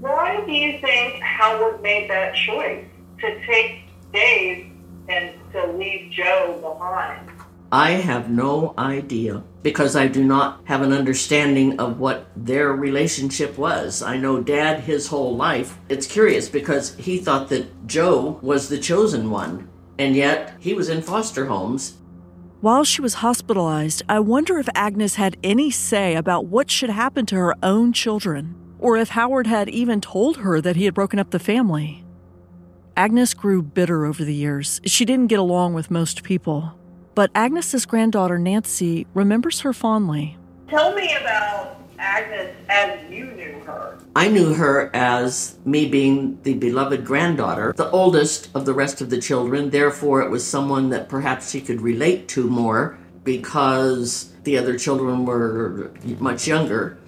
Why 0.00 0.44
do 0.44 0.52
you 0.52 0.78
think 0.80 1.22
Howard 1.22 1.82
made 1.82 2.10
that 2.10 2.34
choice 2.34 2.84
to 3.20 3.46
take 3.46 3.88
Dave 4.12 4.70
and 5.08 5.34
to 5.52 5.72
leave 5.72 6.12
Joe 6.12 6.58
behind? 6.60 7.30
I 7.72 7.92
have 7.92 8.30
no 8.30 8.74
idea 8.78 9.42
because 9.64 9.96
I 9.96 10.08
do 10.08 10.22
not 10.22 10.60
have 10.64 10.82
an 10.82 10.92
understanding 10.92 11.80
of 11.80 11.98
what 11.98 12.26
their 12.36 12.70
relationship 12.74 13.56
was. 13.56 14.02
I 14.02 14.18
know 14.18 14.42
dad 14.42 14.80
his 14.80 15.06
whole 15.08 15.34
life. 15.34 15.78
It's 15.88 16.06
curious 16.06 16.50
because 16.50 16.94
he 16.96 17.16
thought 17.16 17.48
that 17.48 17.86
Joe 17.86 18.38
was 18.42 18.68
the 18.68 18.78
chosen 18.78 19.30
one, 19.30 19.70
and 19.98 20.14
yet 20.14 20.52
he 20.60 20.74
was 20.74 20.90
in 20.90 21.00
foster 21.00 21.46
homes. 21.46 21.94
While 22.60 22.84
she 22.84 23.00
was 23.00 23.14
hospitalized, 23.14 24.02
I 24.06 24.20
wonder 24.20 24.58
if 24.58 24.68
Agnes 24.74 25.14
had 25.14 25.38
any 25.42 25.70
say 25.70 26.14
about 26.14 26.44
what 26.44 26.70
should 26.70 26.90
happen 26.90 27.24
to 27.26 27.36
her 27.36 27.54
own 27.62 27.94
children, 27.94 28.54
or 28.78 28.98
if 28.98 29.10
Howard 29.10 29.46
had 29.46 29.70
even 29.70 30.02
told 30.02 30.38
her 30.38 30.60
that 30.60 30.76
he 30.76 30.84
had 30.84 30.92
broken 30.92 31.18
up 31.18 31.30
the 31.30 31.38
family. 31.38 32.04
Agnes 32.98 33.32
grew 33.32 33.62
bitter 33.62 34.04
over 34.04 34.26
the 34.26 34.34
years. 34.34 34.82
She 34.84 35.06
didn't 35.06 35.28
get 35.28 35.38
along 35.38 35.72
with 35.72 35.90
most 35.90 36.22
people. 36.22 36.78
But 37.14 37.30
Agnes's 37.34 37.86
granddaughter 37.86 38.38
Nancy 38.38 39.06
remembers 39.14 39.60
her 39.60 39.72
fondly. 39.72 40.36
Tell 40.68 40.94
me 40.94 41.14
about 41.14 41.80
Agnes 41.98 42.56
as 42.68 43.08
you 43.08 43.26
knew 43.26 43.60
her. 43.60 43.98
I 44.16 44.28
knew 44.28 44.54
her 44.54 44.90
as 44.94 45.56
me 45.64 45.88
being 45.88 46.40
the 46.42 46.54
beloved 46.54 47.04
granddaughter, 47.04 47.72
the 47.76 47.90
oldest 47.90 48.50
of 48.54 48.66
the 48.66 48.74
rest 48.74 49.00
of 49.00 49.10
the 49.10 49.20
children. 49.20 49.70
Therefore, 49.70 50.22
it 50.22 50.30
was 50.30 50.44
someone 50.44 50.90
that 50.90 51.08
perhaps 51.08 51.50
she 51.50 51.60
could 51.60 51.80
relate 51.80 52.26
to 52.28 52.48
more 52.48 52.98
because 53.22 54.32
the 54.42 54.58
other 54.58 54.76
children 54.76 55.24
were 55.24 55.92
much 56.18 56.48
younger. 56.48 56.98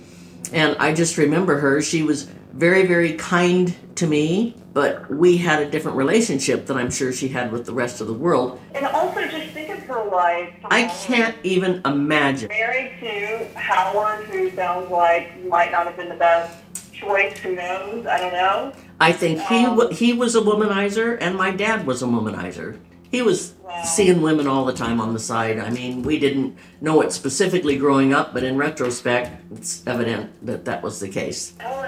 And 0.52 0.76
I 0.78 0.94
just 0.94 1.18
remember 1.18 1.58
her. 1.58 1.82
She 1.82 2.02
was 2.02 2.28
very, 2.52 2.86
very 2.86 3.14
kind 3.14 3.74
to 3.96 4.06
me, 4.06 4.54
but 4.76 5.10
we 5.10 5.38
had 5.38 5.62
a 5.62 5.70
different 5.70 5.96
relationship 5.96 6.66
than 6.66 6.76
I'm 6.76 6.90
sure 6.90 7.10
she 7.10 7.28
had 7.28 7.50
with 7.50 7.64
the 7.64 7.72
rest 7.72 8.02
of 8.02 8.08
the 8.08 8.12
world. 8.12 8.60
And 8.74 8.84
also 8.84 9.26
just 9.26 9.48
think 9.54 9.70
of 9.70 9.82
her 9.84 10.04
life. 10.04 10.52
I 10.66 10.84
can't 11.06 11.34
even 11.42 11.80
imagine. 11.86 12.48
Married 12.48 12.92
to 13.00 13.58
Howard, 13.58 14.26
who 14.26 14.50
sounds 14.50 14.90
like 14.90 15.42
might 15.46 15.72
not 15.72 15.86
have 15.86 15.96
been 15.96 16.10
the 16.10 16.16
best 16.16 16.58
choice. 16.92 17.38
Who 17.38 17.54
knows? 17.54 18.04
I 18.04 18.18
don't 18.18 18.34
know. 18.34 18.74
I 19.00 19.12
think 19.12 19.40
he 19.40 19.64
um, 19.64 19.78
w- 19.78 19.96
he 19.96 20.12
was 20.12 20.34
a 20.34 20.42
womanizer, 20.42 21.16
and 21.22 21.36
my 21.36 21.52
dad 21.52 21.86
was 21.86 22.02
a 22.02 22.06
womanizer. 22.06 22.78
He 23.10 23.22
was 23.22 23.54
seeing 23.84 24.20
women 24.20 24.46
all 24.46 24.66
the 24.66 24.74
time 24.74 25.00
on 25.00 25.14
the 25.14 25.20
side. 25.20 25.58
I 25.58 25.70
mean, 25.70 26.02
we 26.02 26.18
didn't 26.18 26.58
know 26.82 27.00
it 27.00 27.12
specifically 27.12 27.78
growing 27.78 28.12
up, 28.12 28.34
but 28.34 28.42
in 28.42 28.58
retrospect, 28.58 29.42
it's 29.52 29.86
evident 29.86 30.44
that 30.44 30.66
that 30.66 30.82
was 30.82 31.00
the 31.00 31.08
case. 31.08 31.52
Told 31.52 31.85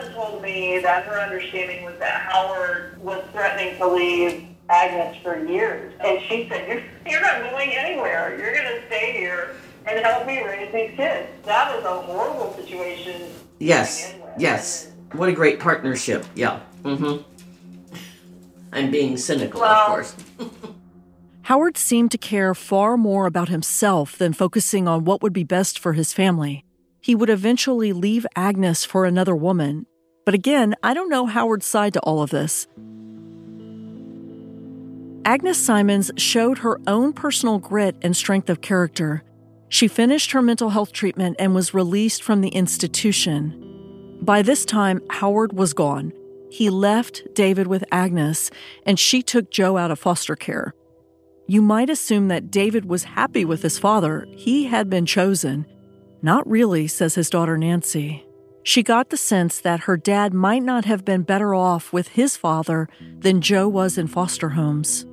me 0.48 0.78
that 0.80 1.04
her 1.04 1.20
understanding 1.20 1.84
was 1.84 1.96
that 1.98 2.22
Howard 2.22 2.98
was 3.02 3.22
threatening 3.32 3.76
to 3.78 3.86
leave 3.86 4.46
Agnes 4.70 5.16
for 5.22 5.44
years, 5.46 5.94
and 6.04 6.20
she 6.28 6.46
said, 6.48 6.68
"You're 6.68 6.82
you're 7.06 7.20
not 7.22 7.50
going 7.50 7.70
anywhere. 7.70 8.36
You're 8.38 8.52
going 8.54 8.80
to 8.80 8.86
stay 8.86 9.12
here 9.12 9.54
and 9.86 10.04
help 10.04 10.26
me 10.26 10.42
raise 10.42 10.72
these 10.72 10.96
kids." 10.96 11.28
That 11.44 11.74
was 11.74 11.84
a 11.84 12.00
horrible 12.02 12.54
situation. 12.54 13.22
Yes, 13.58 14.14
yes. 14.38 14.92
What 15.12 15.28
a 15.28 15.32
great 15.32 15.58
partnership. 15.58 16.24
Yeah. 16.34 16.60
Mm-hmm. 16.82 17.22
I'm 18.72 18.90
being 18.90 19.16
cynical, 19.16 19.60
Well- 19.60 19.80
of 19.80 19.86
course. 19.86 20.14
Howard 21.42 21.78
seemed 21.78 22.10
to 22.10 22.18
care 22.18 22.54
far 22.54 22.98
more 22.98 23.24
about 23.24 23.48
himself 23.48 24.18
than 24.18 24.34
focusing 24.34 24.86
on 24.86 25.06
what 25.06 25.22
would 25.22 25.32
be 25.32 25.44
best 25.44 25.78
for 25.78 25.94
his 25.94 26.12
family. 26.12 26.62
He 27.00 27.14
would 27.14 27.30
eventually 27.30 27.94
leave 27.94 28.26
Agnes 28.36 28.84
for 28.84 29.06
another 29.06 29.34
woman. 29.34 29.86
But 30.28 30.35
again, 30.35 30.75
I 30.82 30.92
don't 30.92 31.08
know 31.08 31.25
Howard's 31.25 31.64
side 31.64 31.94
to 31.94 32.00
all 32.00 32.20
of 32.20 32.28
this. 32.28 32.66
Agnes 35.25 35.56
Symons 35.56 36.11
showed 36.18 36.58
her 36.58 36.78
own 36.87 37.14
personal 37.14 37.58
grit 37.58 37.97
and 38.02 38.14
strength 38.14 38.50
of 38.50 38.61
character. 38.61 39.23
She 39.70 39.88
finished 39.88 40.32
her 40.32 40.42
mental 40.42 40.68
health 40.68 40.92
treatment 40.92 41.37
and 41.38 41.54
was 41.54 41.73
released 41.73 42.23
from 42.23 42.42
the 42.42 42.50
institution. 42.50 44.18
By 44.20 44.42
this 44.42 44.66
time, 44.66 45.00
Howard 45.08 45.54
was 45.54 45.73
gone. 45.73 46.12
He 46.50 46.68
left 46.68 47.23
David 47.32 47.66
with 47.66 47.87
Agnes, 47.90 48.50
and 48.85 49.00
she 49.00 49.23
took 49.23 49.50
Joe 49.50 49.78
out 49.78 49.90
of 49.90 49.99
foster 49.99 50.37
care. 50.37 50.75
You 51.47 51.62
might 51.62 51.88
assume 51.88 52.28
that 52.28 52.50
David 52.50 52.85
was 52.85 53.04
happy 53.04 53.47
with 53.47 53.62
his 53.62 53.78
father. 53.78 54.26
He 54.37 54.64
had 54.64 54.90
been 54.90 55.06
chosen. 55.06 55.64
Not 56.20 56.47
really, 56.47 56.87
says 56.87 57.14
his 57.14 57.30
daughter 57.30 57.56
Nancy. 57.56 58.27
She 58.62 58.82
got 58.82 59.10
the 59.10 59.16
sense 59.16 59.60
that 59.60 59.80
her 59.80 59.96
dad 59.96 60.34
might 60.34 60.62
not 60.62 60.84
have 60.84 61.04
been 61.04 61.22
better 61.22 61.54
off 61.54 61.92
with 61.92 62.08
his 62.08 62.36
father 62.36 62.88
than 63.18 63.40
Joe 63.40 63.68
was 63.68 63.96
in 63.96 64.06
foster 64.08 64.50
homes. 64.50 65.06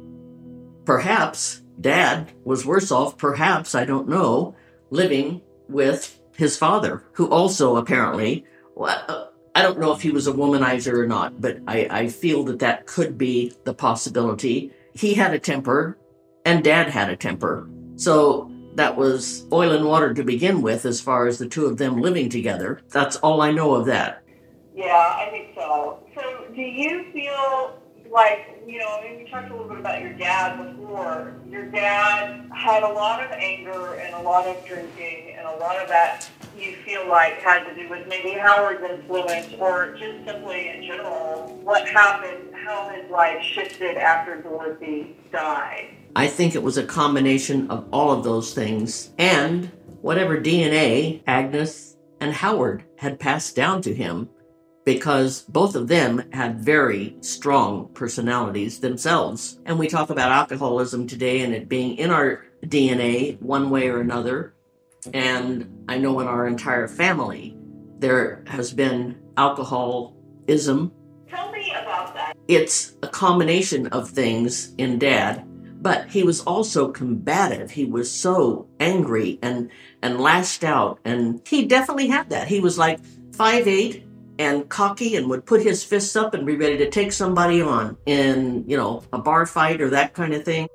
Perhaps 0.85 1.61
dad 1.79 2.31
was 2.43 2.65
worse 2.65 2.91
off, 2.91 3.17
perhaps, 3.17 3.73
I 3.73 3.85
don't 3.85 4.09
know, 4.09 4.55
living 4.89 5.41
with 5.67 6.19
his 6.35 6.57
father, 6.57 7.03
who 7.13 7.29
also 7.29 7.77
apparently, 7.77 8.45
well, 8.75 9.31
I 9.55 9.61
don't 9.61 9.79
know 9.79 9.93
if 9.93 10.01
he 10.01 10.11
was 10.11 10.27
a 10.27 10.33
womanizer 10.33 10.93
or 10.93 11.07
not, 11.07 11.39
but 11.39 11.59
I, 11.65 11.87
I 11.89 12.07
feel 12.09 12.43
that 12.45 12.59
that 12.59 12.85
could 12.85 13.17
be 13.17 13.53
the 13.63 13.73
possibility. 13.73 14.71
He 14.93 15.13
had 15.13 15.33
a 15.33 15.39
temper, 15.39 15.97
and 16.43 16.63
dad 16.63 16.89
had 16.89 17.09
a 17.09 17.15
temper. 17.15 17.69
So 17.95 18.51
that 18.75 18.95
was 18.95 19.45
oil 19.51 19.71
and 19.71 19.85
water 19.85 20.13
to 20.13 20.23
begin 20.23 20.61
with, 20.61 20.85
as 20.85 21.01
far 21.01 21.27
as 21.27 21.37
the 21.37 21.47
two 21.47 21.65
of 21.65 21.77
them 21.77 22.01
living 22.01 22.29
together. 22.29 22.81
That's 22.89 23.15
all 23.17 23.41
I 23.41 23.51
know 23.51 23.73
of 23.73 23.85
that. 23.87 24.23
Yeah, 24.75 25.15
I 25.17 25.29
think 25.31 25.55
so. 25.55 26.03
So, 26.13 26.45
do 26.53 26.61
you 26.61 27.05
feel 27.13 27.81
like 28.11 28.61
you 28.67 28.79
know? 28.79 28.99
I 28.99 29.03
mean, 29.03 29.23
we 29.23 29.29
talked 29.29 29.49
a 29.49 29.53
little 29.53 29.69
bit 29.69 29.79
about 29.79 30.01
your 30.01 30.13
dad 30.13 30.77
before. 30.77 31.33
Your 31.49 31.65
dad 31.65 32.49
had 32.53 32.83
a 32.83 32.91
lot 32.91 33.23
of 33.23 33.31
anger 33.31 33.95
and 33.95 34.13
a 34.15 34.21
lot 34.21 34.45
of 34.45 34.65
drinking, 34.65 35.35
and 35.37 35.47
a 35.47 35.55
lot 35.57 35.77
of 35.81 35.87
that 35.87 36.29
you 36.57 36.75
feel 36.85 37.07
like 37.07 37.41
had 37.41 37.65
to 37.65 37.75
do 37.75 37.89
with 37.89 38.07
maybe 38.07 38.31
Howard's 38.31 38.83
influence, 38.83 39.53
or 39.59 39.95
just 39.97 40.25
simply 40.25 40.69
in 40.69 40.83
general, 40.83 41.59
what 41.63 41.87
happened, 41.87 42.53
how 42.53 42.89
his 42.89 43.09
life 43.09 43.41
shifted 43.43 43.97
after 43.97 44.41
Dorothy 44.41 45.17
died. 45.31 45.95
I 46.15 46.27
think 46.27 46.55
it 46.55 46.63
was 46.63 46.77
a 46.77 46.85
combination 46.85 47.69
of 47.69 47.85
all 47.91 48.11
of 48.11 48.23
those 48.23 48.53
things 48.53 49.11
and 49.17 49.69
whatever 50.01 50.37
DNA 50.39 51.21
Agnes 51.27 51.97
and 52.21 52.31
Howard 52.33 52.85
had 52.97 53.19
passed 53.19 53.55
down 53.55 53.81
to 53.81 53.93
him. 53.93 54.29
because 54.85 55.41
both 55.49 55.75
of 55.75 55.87
them 55.87 56.23
had 56.31 56.59
very 56.63 57.17
strong 57.21 57.89
personalities 57.93 58.79
themselves. 58.79 59.59
And 59.65 59.77
we 59.79 59.87
talk 59.87 60.11
about 60.11 60.31
alcoholism 60.31 61.07
today 61.07 61.41
and 61.41 61.53
it 61.53 61.67
being 61.67 61.97
in 61.97 62.11
our 62.11 62.45
DNA 62.63 63.41
one 63.41 63.69
way 63.71 63.89
or 63.89 63.99
another. 63.99 64.53
And 65.13 65.85
I 65.89 65.97
know 65.97 66.19
in 66.19 66.27
our 66.27 66.47
entire 66.47 66.87
family, 66.87 67.57
there 67.97 68.43
has 68.47 68.71
been 68.73 69.17
alcoholism. 69.37 70.91
Tell 71.27 71.51
me 71.51 71.71
about 71.71 72.13
that. 72.13 72.37
It's 72.47 72.95
a 73.01 73.07
combination 73.07 73.87
of 73.87 74.09
things 74.09 74.75
in 74.77 74.99
dad, 74.99 75.47
but 75.85 76.09
he 76.09 76.23
was 76.23 76.41
also 76.41 76.91
combative. 76.91 77.69
He 77.69 77.85
was 77.85 78.09
so 78.09 78.67
angry 78.79 79.37
and, 79.43 79.69
and 80.01 80.19
lashed 80.19 80.63
out. 80.63 80.97
And 81.05 81.39
he 81.47 81.67
definitely 81.67 82.07
had 82.07 82.31
that. 82.31 82.47
He 82.47 82.59
was 82.59 82.75
like 82.75 82.99
five 83.33 83.67
eight 83.67 84.03
and 84.39 84.67
cocky 84.67 85.15
and 85.15 85.29
would 85.29 85.45
put 85.45 85.61
his 85.61 85.83
fists 85.83 86.15
up 86.15 86.33
and 86.33 86.43
be 86.43 86.55
ready 86.55 86.75
to 86.77 86.89
take 86.89 87.11
somebody 87.11 87.61
on 87.61 87.97
in, 88.07 88.63
you 88.67 88.75
know, 88.75 89.03
a 89.13 89.19
bar 89.19 89.45
fight 89.45 89.79
or 89.79 89.91
that 89.91 90.15
kind 90.15 90.33
of 90.33 90.43
thing. 90.43 90.67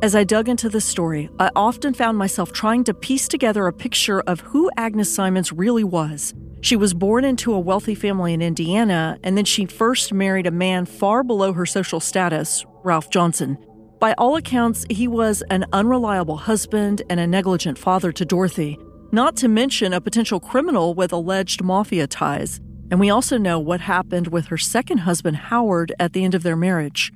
As 0.00 0.14
I 0.14 0.22
dug 0.22 0.48
into 0.48 0.68
this 0.68 0.84
story, 0.84 1.28
I 1.40 1.50
often 1.56 1.92
found 1.92 2.16
myself 2.16 2.52
trying 2.52 2.84
to 2.84 2.94
piece 2.94 3.26
together 3.26 3.66
a 3.66 3.72
picture 3.72 4.20
of 4.28 4.42
who 4.42 4.70
Agnes 4.76 5.12
Symons 5.12 5.52
really 5.52 5.82
was. 5.82 6.34
She 6.66 6.74
was 6.74 6.94
born 6.94 7.24
into 7.24 7.54
a 7.54 7.60
wealthy 7.60 7.94
family 7.94 8.34
in 8.34 8.42
Indiana, 8.42 9.20
and 9.22 9.38
then 9.38 9.44
she 9.44 9.66
first 9.66 10.12
married 10.12 10.48
a 10.48 10.50
man 10.50 10.84
far 10.84 11.22
below 11.22 11.52
her 11.52 11.64
social 11.64 12.00
status, 12.00 12.66
Ralph 12.82 13.08
Johnson. 13.08 13.56
By 14.00 14.14
all 14.18 14.34
accounts, 14.34 14.84
he 14.90 15.06
was 15.06 15.44
an 15.48 15.64
unreliable 15.72 16.38
husband 16.38 17.02
and 17.08 17.20
a 17.20 17.26
negligent 17.28 17.78
father 17.78 18.10
to 18.10 18.24
Dorothy, 18.24 18.80
not 19.12 19.36
to 19.36 19.46
mention 19.46 19.92
a 19.92 20.00
potential 20.00 20.40
criminal 20.40 20.92
with 20.92 21.12
alleged 21.12 21.62
mafia 21.62 22.08
ties. 22.08 22.58
And 22.90 22.98
we 22.98 23.10
also 23.10 23.38
know 23.38 23.60
what 23.60 23.82
happened 23.82 24.26
with 24.26 24.46
her 24.46 24.58
second 24.58 24.98
husband, 24.98 25.36
Howard, 25.36 25.92
at 26.00 26.14
the 26.14 26.24
end 26.24 26.34
of 26.34 26.42
their 26.42 26.56
marriage. 26.56 27.12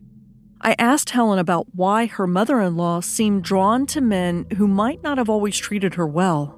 I 0.60 0.76
asked 0.78 1.10
Helen 1.10 1.40
about 1.40 1.74
why 1.74 2.06
her 2.06 2.28
mother 2.28 2.60
in 2.60 2.76
law 2.76 3.00
seemed 3.00 3.42
drawn 3.42 3.84
to 3.86 4.00
men 4.00 4.46
who 4.58 4.68
might 4.68 5.02
not 5.02 5.18
have 5.18 5.28
always 5.28 5.58
treated 5.58 5.94
her 5.94 6.06
well. 6.06 6.56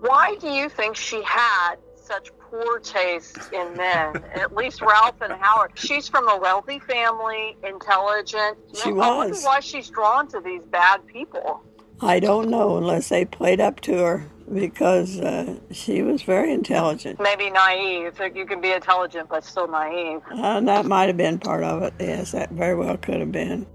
Why 0.00 0.36
do 0.40 0.48
you 0.48 0.70
think 0.70 0.96
she 0.96 1.22
had 1.22 1.76
such 2.04 2.30
poor 2.38 2.78
taste 2.78 3.38
in 3.52 3.76
men? 3.76 4.22
At 4.34 4.54
least 4.54 4.82
Ralph 4.82 5.20
and 5.20 5.32
Howard. 5.32 5.72
She's 5.74 6.08
from 6.08 6.28
a 6.28 6.36
wealthy 6.36 6.78
family, 6.78 7.56
intelligent. 7.64 8.58
She 8.74 8.90
I 8.90 8.92
wonder 8.92 9.30
was. 9.30 9.44
why 9.44 9.60
she's 9.60 9.90
drawn 9.90 10.28
to 10.28 10.40
these 10.40 10.62
bad 10.70 11.06
people. 11.06 11.62
I 12.00 12.20
don't 12.20 12.50
know 12.50 12.76
unless 12.76 13.08
they 13.08 13.24
played 13.24 13.60
up 13.60 13.80
to 13.82 13.96
her 13.98 14.30
because 14.52 15.20
uh, 15.20 15.58
she 15.70 16.02
was 16.02 16.22
very 16.22 16.52
intelligent. 16.52 17.20
Maybe 17.20 17.50
naive. 17.50 18.14
So 18.16 18.24
You 18.24 18.46
can 18.46 18.60
be 18.60 18.72
intelligent 18.72 19.28
but 19.28 19.44
still 19.44 19.68
naive. 19.68 20.20
Uh, 20.30 20.60
that 20.60 20.84
might 20.86 21.06
have 21.06 21.16
been 21.16 21.38
part 21.38 21.64
of 21.64 21.82
it. 21.82 21.94
Yes, 21.98 22.32
that 22.32 22.50
very 22.50 22.74
well 22.74 22.96
could 22.96 23.20
have 23.20 23.32
been. 23.32 23.66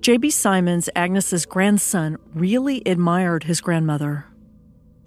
J.B. 0.00 0.30
Symons, 0.30 0.88
Agnes's 0.96 1.44
grandson, 1.44 2.16
really 2.34 2.82
admired 2.86 3.44
his 3.44 3.60
grandmother. 3.60 4.24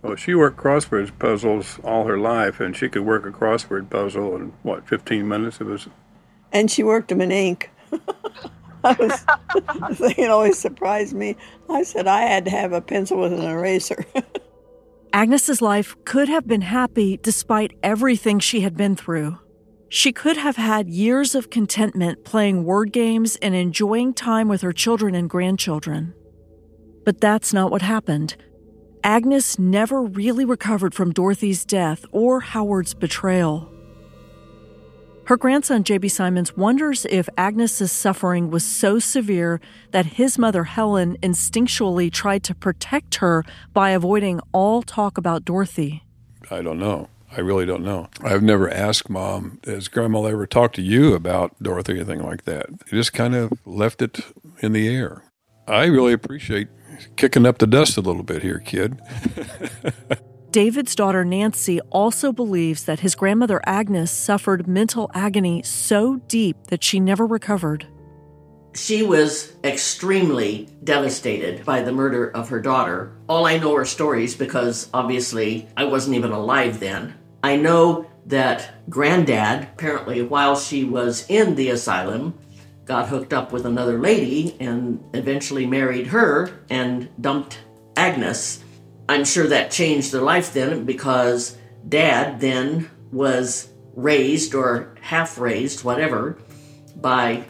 Well, 0.04 0.18
she 0.18 0.36
worked 0.36 0.58
crossword 0.58 1.18
puzzles 1.18 1.80
all 1.82 2.04
her 2.04 2.20
life, 2.20 2.60
and 2.60 2.76
she 2.76 2.90
could 2.90 3.04
work 3.06 3.26
a 3.26 3.32
crossword 3.32 3.90
puzzle 3.90 4.36
in 4.36 4.54
what, 4.62 4.88
15 4.88 5.26
minutes? 5.26 5.62
It 5.62 5.64
was. 5.64 5.88
And 6.52 6.70
she 6.70 6.84
worked 6.84 7.08
them 7.08 7.22
in 7.22 7.32
ink. 7.32 7.72
I 8.84 8.94
was, 9.00 9.26
the 9.56 9.96
thing 9.96 10.16
that 10.18 10.30
always 10.30 10.60
surprised 10.60 11.16
me. 11.16 11.38
I 11.70 11.84
said 11.84 12.06
I 12.06 12.24
had 12.24 12.44
to 12.46 12.52
have 12.52 12.74
a 12.74 12.82
pencil 12.82 13.18
with 13.22 13.32
an 13.32 13.42
eraser. 13.42 14.06
Agnes's 15.14 15.62
life 15.62 15.96
could 16.04 16.28
have 16.28 16.48
been 16.48 16.62
happy 16.62 17.18
despite 17.18 17.78
everything 17.82 18.40
she 18.40 18.60
had 18.60 18.76
been 18.76 18.98
through. 18.98 19.38
She 19.88 20.12
could 20.12 20.36
have 20.36 20.58
had 20.58 20.90
years 20.90 21.34
of 21.34 21.50
contentment 21.50 22.26
playing 22.26 22.66
word 22.66 22.92
games 22.92 23.38
and 23.38 23.56
enjoying 23.56 24.14
time 24.14 24.50
with 24.50 24.62
her 24.64 24.74
children 24.74 25.16
and 25.16 25.30
grandchildren. 25.30 26.14
But 27.06 27.22
that's 27.22 27.54
not 27.54 27.72
what 27.72 27.84
happened. 27.84 28.36
Agnes 29.04 29.60
never 29.60 30.02
really 30.02 30.46
recovered 30.46 30.94
from 30.94 31.12
Dorothy's 31.12 31.66
death 31.66 32.06
or 32.14 32.40
Howard's 32.40 32.94
betrayal. 32.94 33.70
Her 35.26 35.36
grandson, 35.36 35.84
J.B. 35.84 36.08
Symons, 36.08 36.56
wonders 36.56 37.06
if 37.10 37.28
Agnes's 37.38 37.92
suffering 37.92 38.50
was 38.50 38.64
so 38.64 39.00
severe 39.00 39.60
that 39.92 40.06
his 40.06 40.38
mother, 40.38 40.64
Helen, 40.64 41.18
instinctually 41.22 42.12
tried 42.12 42.44
to 42.46 42.56
protect 42.56 43.16
her 43.16 43.44
by 43.74 43.90
avoiding 43.90 44.40
all 44.54 44.82
talk 44.82 45.18
about 45.18 45.44
Dorothy. 45.44 46.04
I 46.50 46.62
don't 46.62 46.80
know. 46.80 47.10
I 47.36 47.42
really 47.42 47.66
don't 47.66 47.84
know. 47.84 48.10
I've 48.22 48.44
never 48.44 48.70
asked 48.70 49.10
mom, 49.10 49.60
has 49.66 49.90
grandma 49.90 50.24
ever 50.26 50.46
talked 50.46 50.76
to 50.76 50.82
you 50.82 51.14
about 51.14 51.62
Dorothy 51.62 51.94
or 51.94 51.96
anything 51.98 52.24
like 52.24 52.44
that? 52.46 52.68
It 52.70 52.92
just 52.92 53.12
kind 53.12 53.36
of 53.36 53.52
left 53.66 54.02
it 54.02 54.20
in 54.60 54.72
the 54.72 54.88
air. 54.88 55.24
I 55.68 55.86
really 55.86 56.14
appreciate 56.14 56.68
kicking 57.16 57.46
up 57.46 57.58
the 57.58 57.68
dust 57.68 57.98
a 57.98 58.02
little 58.02 58.24
bit 58.24 58.42
here, 58.42 58.60
kid. 58.60 59.02
David's 60.52 60.94
daughter 60.94 61.26
Nancy 61.26 61.80
also 61.90 62.32
believes 62.32 62.84
that 62.84 63.00
his 63.00 63.16
grandmother 63.16 63.60
Agnes 63.66 64.12
suffered 64.12 64.68
mental 64.68 65.10
agony 65.16 65.64
so 65.64 66.18
deep 66.28 66.68
that 66.68 66.84
she 66.84 67.00
never 67.00 67.26
recovered. 67.26 67.88
She 68.76 69.02
was 69.02 69.54
extremely 69.64 70.70
devastated 70.84 71.66
by 71.66 71.82
the 71.82 71.92
murder 71.92 72.30
of 72.30 72.50
her 72.50 72.62
daughter. 72.62 73.16
All 73.28 73.46
I 73.46 73.58
know 73.58 73.76
are 73.76 73.86
stories 73.86 74.36
because 74.36 74.90
obviously 74.94 75.68
I 75.76 75.86
wasn't 75.86 76.18
even 76.18 76.32
alive 76.32 76.80
then. 76.80 77.16
I 77.44 77.56
know 77.56 78.10
that 78.28 78.90
granddad, 78.90 79.64
apparently, 79.74 80.22
while 80.22 80.56
she 80.56 80.84
was 80.84 81.26
in 81.30 81.56
the 81.56 81.70
asylum, 81.70 82.38
got 82.86 83.10
hooked 83.10 83.34
up 83.34 83.52
with 83.52 83.66
another 83.66 83.98
lady 83.98 84.56
and 84.60 85.04
eventually 85.14 85.66
married 85.66 86.08
her 86.08 86.52
and 86.70 87.10
dumped 87.20 87.60
Agnes. 87.96 88.64
I'm 89.08 89.26
sure 89.26 89.48
that 89.48 89.72
changed 89.72 90.12
their 90.12 90.22
life 90.22 90.54
then 90.54 90.86
because 90.86 91.58
dad 91.88 92.40
then 92.40 92.90
was 93.12 93.70
raised 93.96 94.56
or 94.56 94.96
half 95.02 95.38
raised, 95.38 95.84
whatever, 95.84 96.38
by 96.96 97.44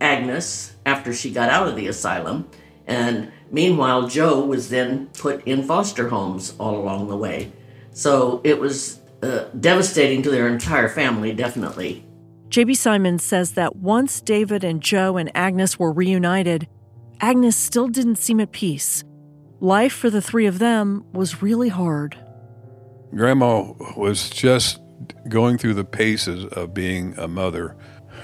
Agnes 0.00 0.74
after 0.86 1.12
she 1.12 1.30
got 1.30 1.50
out 1.50 1.68
of 1.68 1.76
the 1.76 1.88
asylum. 1.88 2.48
And 2.86 3.32
meanwhile, 3.50 4.08
Joe 4.08 4.44
was 4.44 4.70
then 4.70 5.06
put 5.18 5.46
in 5.46 5.64
foster 5.64 6.08
homes 6.08 6.54
all 6.58 6.76
along 6.76 7.08
the 7.08 7.16
way. 7.16 7.52
So 7.92 8.40
it 8.44 8.58
was 8.58 9.00
uh, 9.22 9.44
devastating 9.58 10.22
to 10.22 10.30
their 10.30 10.48
entire 10.48 10.88
family, 10.88 11.32
definitely. 11.32 12.04
J.B. 12.50 12.74
Symons 12.74 13.22
says 13.22 13.52
that 13.52 13.76
once 13.76 14.20
David 14.20 14.64
and 14.64 14.80
Joe 14.80 15.16
and 15.16 15.30
Agnes 15.36 15.78
were 15.78 15.92
reunited, 15.92 16.66
Agnes 17.20 17.54
still 17.54 17.86
didn't 17.86 18.16
seem 18.16 18.40
at 18.40 18.50
peace. 18.50 19.04
Life 19.60 19.92
for 19.92 20.10
the 20.10 20.20
three 20.20 20.46
of 20.46 20.58
them 20.58 21.04
was 21.12 21.42
really 21.42 21.68
hard. 21.68 22.18
Grandma 23.14 23.72
was 23.96 24.28
just 24.30 24.80
going 25.28 25.58
through 25.58 25.74
the 25.74 25.84
paces 25.84 26.44
of 26.46 26.74
being 26.74 27.16
a 27.16 27.28
mother 27.28 27.76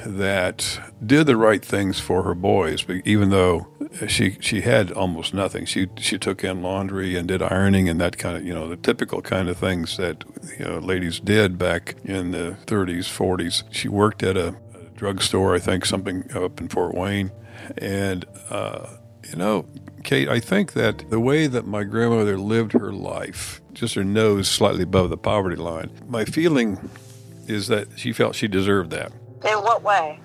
that 0.05 0.81
did 1.05 1.27
the 1.27 1.37
right 1.37 1.65
things 1.65 2.01
for 2.01 2.25
her 2.25 2.35
boys, 2.35 2.85
even 3.05 3.31
though 3.31 3.69
she 4.09 4.37
she 4.41 4.63
had 4.63 4.93
almost 4.93 5.35
nothing, 5.35 5.65
she 5.65 5.89
she 5.99 6.19
took 6.19 6.45
in 6.45 6.63
laundry 6.63 7.17
and 7.17 7.29
did 7.29 7.43
ironing 7.43 7.89
and 7.89 8.01
that 8.01 8.19
kind 8.19 8.37
of 8.37 8.45
you 8.45 8.55
know 8.55 8.69
the 8.69 8.77
typical 8.77 9.23
kind 9.23 9.49
of 9.49 9.57
things 9.57 9.97
that 9.97 10.25
you 10.59 10.65
know 10.65 10.79
ladies 10.79 11.21
did 11.21 11.59
back 11.59 11.97
in 12.05 12.33
the 12.33 12.57
30s, 12.67 13.05
40s. 13.05 13.63
She 13.71 13.89
worked 13.89 14.23
at 14.23 14.37
a, 14.37 14.49
a 14.75 14.79
drugstore, 14.95 15.55
I 15.55 15.59
think 15.59 15.85
something 15.87 16.31
up 16.35 16.61
in 16.61 16.69
Fort 16.69 16.95
Wayne, 16.95 17.33
and 17.79 18.25
uh, 18.51 18.87
you 19.29 19.37
know. 19.37 19.67
Kate, 20.05 20.29
I 20.29 20.39
think 20.39 20.75
that 20.75 21.11
the 21.11 21.19
way 21.19 21.49
that 21.49 21.67
my 21.67 21.83
grandmother 21.83 22.39
lived 22.39 22.75
her 22.75 22.93
life, 22.93 23.61
just 23.73 23.97
her 23.97 24.05
nose 24.05 24.49
slightly 24.49 24.85
above 24.85 25.11
the 25.11 25.17
poverty 25.17 25.57
line, 25.57 25.91
my 26.07 26.25
feeling 26.25 26.79
is 27.49 27.67
that 27.67 27.89
she 27.99 28.13
felt 28.13 28.37
she 28.37 28.47
deserved 28.47 28.91
that 28.93 29.11
In 29.45 29.59
what 29.63 29.83
way? 29.83 30.21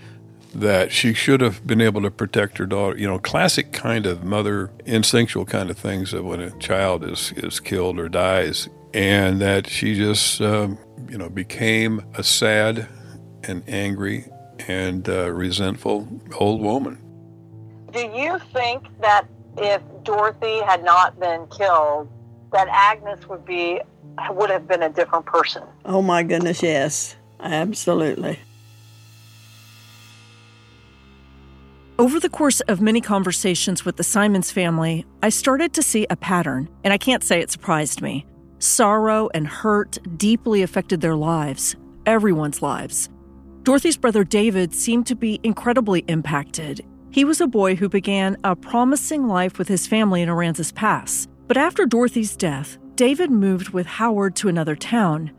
That 0.54 0.92
she 0.92 1.14
should 1.14 1.42
have 1.42 1.66
been 1.66 1.82
able 1.82 2.02
to 2.02 2.12
protect 2.12 2.58
her 2.58 2.66
daughter. 2.66 2.98
You 2.98 3.08
know, 3.08 3.20
classic 3.20 3.72
kind 3.72 4.06
of 4.06 4.24
mother 4.24 4.72
instinctual 4.86 5.46
kind 5.46 5.70
of 5.70 5.78
things 5.78 6.14
of 6.14 6.26
when 6.26 6.40
a 6.40 6.52
child 6.60 7.04
is 7.04 7.32
is 7.38 7.60
killed 7.60 8.00
or 8.00 8.10
dies, 8.10 8.70
and 8.94 9.42
that 9.42 9.68
she 9.68 9.96
just 9.96 10.42
um, 10.42 10.78
you 11.10 11.18
know 11.18 11.30
became 11.30 12.04
a 12.16 12.24
sad 12.24 12.88
and 13.44 13.64
angry 13.68 14.26
and 14.68 15.08
uh, 15.10 15.32
resentful 15.32 16.08
old 16.40 16.62
woman. 16.62 16.98
Do 17.92 18.00
you 18.00 18.40
think 18.54 18.86
that 19.02 19.26
if 19.58 19.82
Dorothy 20.04 20.62
had 20.62 20.84
not 20.84 21.20
been 21.20 21.46
killed, 21.48 22.10
that 22.52 22.68
Agnes 22.70 23.28
would 23.28 23.46
be 23.46 23.82
would 24.32 24.50
have 24.50 24.68
been 24.68 24.84
a 24.84 24.90
different 24.90 25.26
person? 25.26 25.64
Oh 25.86 26.02
my 26.02 26.24
goodness, 26.24 26.62
yes, 26.62 27.16
absolutely. 27.40 28.40
Over 32.02 32.20
the 32.20 32.30
course 32.30 32.62
of 32.62 32.82
many 32.82 33.00
conversations 33.00 33.86
with 33.86 33.98
the 33.98 34.04
Symons 34.04 34.50
family, 34.50 35.06
I 35.22 35.30
started 35.30 35.72
to 35.74 35.84
see 35.84 36.08
a 36.10 36.16
pattern, 36.16 36.68
and 36.84 36.92
I 36.92 36.98
can't 36.98 37.24
say 37.24 37.42
it 37.42 37.52
surprised 37.52 38.02
me. 38.02 38.26
Sorrow 38.58 39.30
and 39.36 39.46
hurt 39.46 40.00
deeply 40.18 40.64
affected 40.64 41.00
their 41.00 41.16
lives, 41.16 41.76
everyone's 42.08 42.64
lives. 42.64 43.08
Dorothy's 43.62 43.98
brother 43.98 44.24
David 44.24 44.74
seemed 44.74 45.06
to 45.06 45.16
be 45.16 45.40
incredibly 45.44 46.00
impacted. 46.08 46.84
He 47.12 47.24
was 47.24 47.40
a 47.40 47.46
boy 47.46 47.76
who 47.76 47.88
began 47.88 48.36
a 48.44 48.56
promising 48.56 49.28
life 49.28 49.60
with 49.60 49.68
his 49.68 49.86
family 49.86 50.24
in 50.24 50.30
Aransas 50.30 50.74
Pass. 50.74 51.28
But 51.46 51.58
after 51.58 51.86
Dorothy's 51.86 52.36
death, 52.36 52.80
David 52.96 53.30
moved 53.30 53.70
with 53.70 53.86
Howard 53.86 54.36
to 54.38 54.50
another 54.50 54.76
town, 54.76 55.34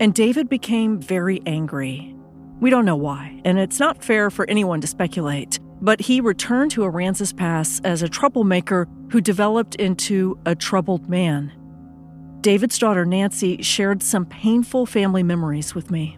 and 0.00 0.14
David 0.14 0.48
became 0.48 0.98
very 0.98 1.42
angry. 1.44 2.16
We 2.58 2.70
don't 2.70 2.86
know 2.86 2.96
why, 2.96 3.38
and 3.44 3.58
it's 3.58 3.78
not 3.78 4.02
fair 4.02 4.30
for 4.30 4.48
anyone 4.48 4.80
to 4.80 4.86
speculate, 4.86 5.58
but 5.80 6.00
he 6.00 6.20
returned 6.20 6.70
to 6.72 6.82
Aransas 6.82 7.36
Pass 7.36 7.80
as 7.84 8.02
a 8.02 8.08
troublemaker 8.08 8.88
who 9.10 9.20
developed 9.20 9.74
into 9.76 10.38
a 10.46 10.54
troubled 10.54 11.08
man. 11.08 11.52
David's 12.40 12.78
daughter 12.78 13.04
Nancy 13.04 13.62
shared 13.62 14.02
some 14.02 14.24
painful 14.26 14.86
family 14.86 15.22
memories 15.22 15.74
with 15.74 15.90
me. 15.90 16.16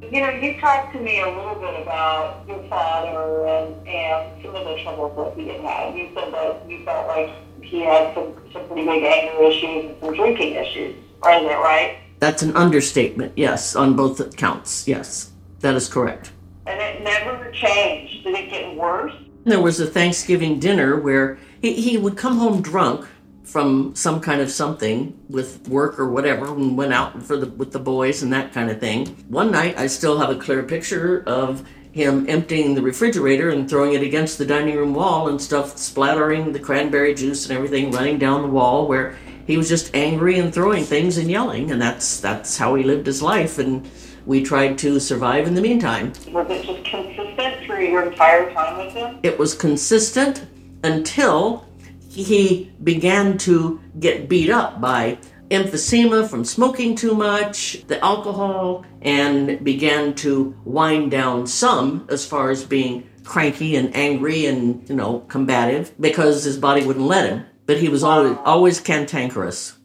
You 0.00 0.22
know, 0.22 0.30
you 0.30 0.58
talked 0.60 0.94
to 0.94 1.00
me 1.00 1.20
a 1.20 1.28
little 1.28 1.56
bit 1.56 1.82
about 1.82 2.44
your 2.48 2.62
father 2.68 3.46
and, 3.46 3.86
and 3.86 4.42
some 4.42 4.54
of 4.54 4.64
the 4.64 4.82
troubles 4.82 5.14
that 5.16 5.38
he 5.38 5.48
had 5.48 5.60
had. 5.60 5.94
You 5.94 6.08
said 6.14 6.32
that 6.32 6.70
you 6.70 6.84
felt 6.84 7.06
like 7.08 7.30
he 7.62 7.80
had 7.80 8.14
some, 8.14 8.34
some 8.52 8.66
pretty 8.68 8.86
big 8.86 9.02
anger 9.04 9.42
issues 9.42 9.84
and 9.84 9.96
some 10.00 10.14
drinking 10.14 10.54
issues. 10.54 10.96
Is 10.96 11.22
that 11.22 11.60
right? 11.62 11.98
That's 12.20 12.42
an 12.42 12.56
understatement, 12.56 13.34
yes, 13.36 13.76
on 13.76 13.94
both 13.94 14.18
accounts. 14.20 14.88
Yes, 14.88 15.32
that 15.60 15.74
is 15.74 15.88
correct. 15.88 16.32
And 16.68 16.80
it 16.80 17.02
never 17.02 17.50
changed. 17.50 18.24
Did 18.24 18.34
it 18.34 18.50
get 18.50 18.76
worse? 18.76 19.14
There 19.44 19.60
was 19.60 19.80
a 19.80 19.86
Thanksgiving 19.86 20.60
dinner 20.60 21.00
where 21.00 21.38
he, 21.62 21.72
he 21.72 21.96
would 21.96 22.16
come 22.16 22.36
home 22.36 22.60
drunk 22.60 23.08
from 23.42 23.94
some 23.94 24.20
kind 24.20 24.42
of 24.42 24.50
something 24.50 25.18
with 25.30 25.66
work 25.68 25.98
or 25.98 26.10
whatever 26.10 26.46
and 26.46 26.76
went 26.76 26.92
out 26.92 27.22
for 27.22 27.38
the 27.38 27.46
with 27.46 27.72
the 27.72 27.78
boys 27.78 28.22
and 28.22 28.30
that 28.34 28.52
kind 28.52 28.70
of 28.70 28.78
thing. 28.78 29.06
One 29.28 29.50
night 29.50 29.78
I 29.78 29.86
still 29.86 30.18
have 30.18 30.28
a 30.28 30.36
clear 30.36 30.62
picture 30.62 31.24
of 31.26 31.66
him 31.92 32.28
emptying 32.28 32.74
the 32.74 32.82
refrigerator 32.82 33.48
and 33.48 33.68
throwing 33.68 33.94
it 33.94 34.02
against 34.02 34.36
the 34.36 34.44
dining 34.44 34.76
room 34.76 34.92
wall 34.92 35.28
and 35.28 35.40
stuff 35.40 35.78
splattering 35.78 36.52
the 36.52 36.60
cranberry 36.60 37.14
juice 37.14 37.48
and 37.48 37.56
everything 37.56 37.90
running 37.90 38.18
down 38.18 38.42
the 38.42 38.48
wall 38.48 38.86
where 38.86 39.16
he 39.46 39.56
was 39.56 39.68
just 39.68 39.94
angry 39.94 40.38
and 40.38 40.52
throwing 40.52 40.84
things 40.84 41.16
and 41.16 41.30
yelling 41.30 41.70
and 41.70 41.80
that's 41.80 42.20
that's 42.20 42.58
how 42.58 42.74
he 42.74 42.84
lived 42.84 43.06
his 43.06 43.22
life 43.22 43.58
and 43.58 43.88
we 44.28 44.42
tried 44.42 44.76
to 44.76 45.00
survive 45.00 45.46
in 45.46 45.54
the 45.54 45.60
meantime. 45.62 46.12
Was 46.32 46.46
it 46.50 46.62
just 46.66 46.84
consistent 46.84 47.64
through 47.64 47.86
your 47.86 48.02
entire 48.02 48.52
time 48.52 48.76
with 48.76 48.92
him? 48.92 49.18
It 49.22 49.38
was 49.38 49.54
consistent 49.54 50.46
until 50.84 51.66
he 52.10 52.70
began 52.84 53.38
to 53.38 53.80
get 53.98 54.28
beat 54.28 54.50
up 54.50 54.82
by 54.82 55.16
emphysema 55.50 56.28
from 56.28 56.44
smoking 56.44 56.94
too 56.94 57.14
much, 57.14 57.82
the 57.86 57.98
alcohol, 58.04 58.84
and 59.00 59.64
began 59.64 60.14
to 60.16 60.54
wind 60.62 61.10
down 61.10 61.46
some 61.46 62.06
as 62.10 62.26
far 62.26 62.50
as 62.50 62.64
being 62.64 63.08
cranky 63.24 63.76
and 63.76 63.96
angry 63.96 64.44
and, 64.44 64.86
you 64.90 64.94
know, 64.94 65.20
combative 65.20 65.98
because 65.98 66.44
his 66.44 66.58
body 66.58 66.84
wouldn't 66.84 67.06
let 67.06 67.30
him. 67.30 67.46
But 67.64 67.78
he 67.78 67.88
was 67.88 68.02
always, 68.02 68.36
always 68.44 68.78
cantankerous. 68.78 69.77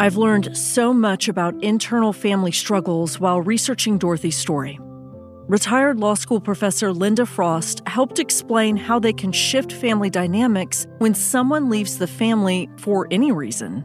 I've 0.00 0.16
learned 0.16 0.56
so 0.56 0.94
much 0.94 1.26
about 1.26 1.60
internal 1.60 2.12
family 2.12 2.52
struggles 2.52 3.18
while 3.18 3.40
researching 3.40 3.98
Dorothy's 3.98 4.36
story. 4.36 4.78
Retired 5.48 5.98
law 5.98 6.14
school 6.14 6.40
professor 6.40 6.92
Linda 6.92 7.26
Frost 7.26 7.82
helped 7.88 8.20
explain 8.20 8.76
how 8.76 9.00
they 9.00 9.12
can 9.12 9.32
shift 9.32 9.72
family 9.72 10.08
dynamics 10.08 10.86
when 10.98 11.14
someone 11.14 11.68
leaves 11.68 11.98
the 11.98 12.06
family 12.06 12.70
for 12.76 13.08
any 13.10 13.32
reason. 13.32 13.84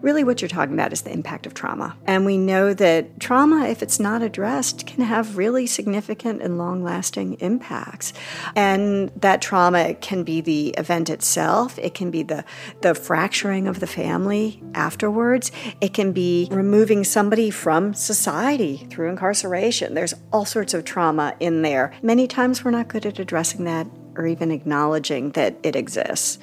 Really, 0.00 0.22
what 0.22 0.40
you're 0.40 0.48
talking 0.48 0.74
about 0.74 0.92
is 0.92 1.02
the 1.02 1.12
impact 1.12 1.44
of 1.44 1.54
trauma. 1.54 1.96
And 2.06 2.24
we 2.24 2.38
know 2.38 2.72
that 2.72 3.18
trauma, 3.18 3.66
if 3.66 3.82
it's 3.82 3.98
not 3.98 4.22
addressed, 4.22 4.86
can 4.86 5.02
have 5.02 5.36
really 5.36 5.66
significant 5.66 6.40
and 6.40 6.56
long 6.56 6.84
lasting 6.84 7.34
impacts. 7.40 8.12
And 8.54 9.10
that 9.16 9.42
trauma 9.42 9.94
can 9.94 10.22
be 10.22 10.40
the 10.40 10.68
event 10.78 11.10
itself, 11.10 11.78
it 11.80 11.94
can 11.94 12.12
be 12.12 12.22
the, 12.22 12.44
the 12.80 12.94
fracturing 12.94 13.66
of 13.66 13.80
the 13.80 13.88
family 13.88 14.62
afterwards, 14.72 15.50
it 15.80 15.94
can 15.94 16.12
be 16.12 16.48
removing 16.52 17.02
somebody 17.02 17.50
from 17.50 17.92
society 17.92 18.86
through 18.90 19.08
incarceration. 19.10 19.94
There's 19.94 20.14
all 20.32 20.44
sorts 20.44 20.74
of 20.74 20.84
trauma 20.84 21.34
in 21.40 21.62
there. 21.62 21.92
Many 22.02 22.28
times 22.28 22.64
we're 22.64 22.70
not 22.70 22.86
good 22.86 23.04
at 23.04 23.18
addressing 23.18 23.64
that 23.64 23.88
or 24.16 24.26
even 24.26 24.50
acknowledging 24.50 25.30
that 25.30 25.56
it 25.62 25.76
exists. 25.76 26.38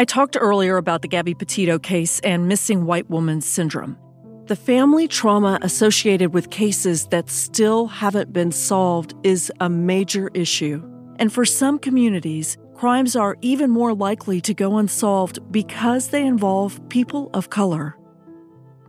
I 0.00 0.06
talked 0.06 0.38
earlier 0.40 0.78
about 0.78 1.02
the 1.02 1.08
Gabby 1.08 1.34
Petito 1.34 1.78
case 1.78 2.20
and 2.20 2.48
missing 2.48 2.86
white 2.86 3.10
woman 3.10 3.42
syndrome. 3.42 3.98
The 4.46 4.56
family 4.56 5.06
trauma 5.06 5.58
associated 5.60 6.32
with 6.32 6.48
cases 6.48 7.08
that 7.08 7.28
still 7.28 7.86
haven't 7.86 8.32
been 8.32 8.50
solved 8.50 9.12
is 9.24 9.52
a 9.60 9.68
major 9.68 10.30
issue. 10.32 10.82
And 11.18 11.30
for 11.30 11.44
some 11.44 11.78
communities, 11.78 12.56
crimes 12.72 13.14
are 13.14 13.36
even 13.42 13.68
more 13.68 13.92
likely 13.92 14.40
to 14.40 14.54
go 14.54 14.78
unsolved 14.78 15.38
because 15.52 16.08
they 16.08 16.24
involve 16.24 16.80
people 16.88 17.28
of 17.34 17.50
color. 17.50 17.94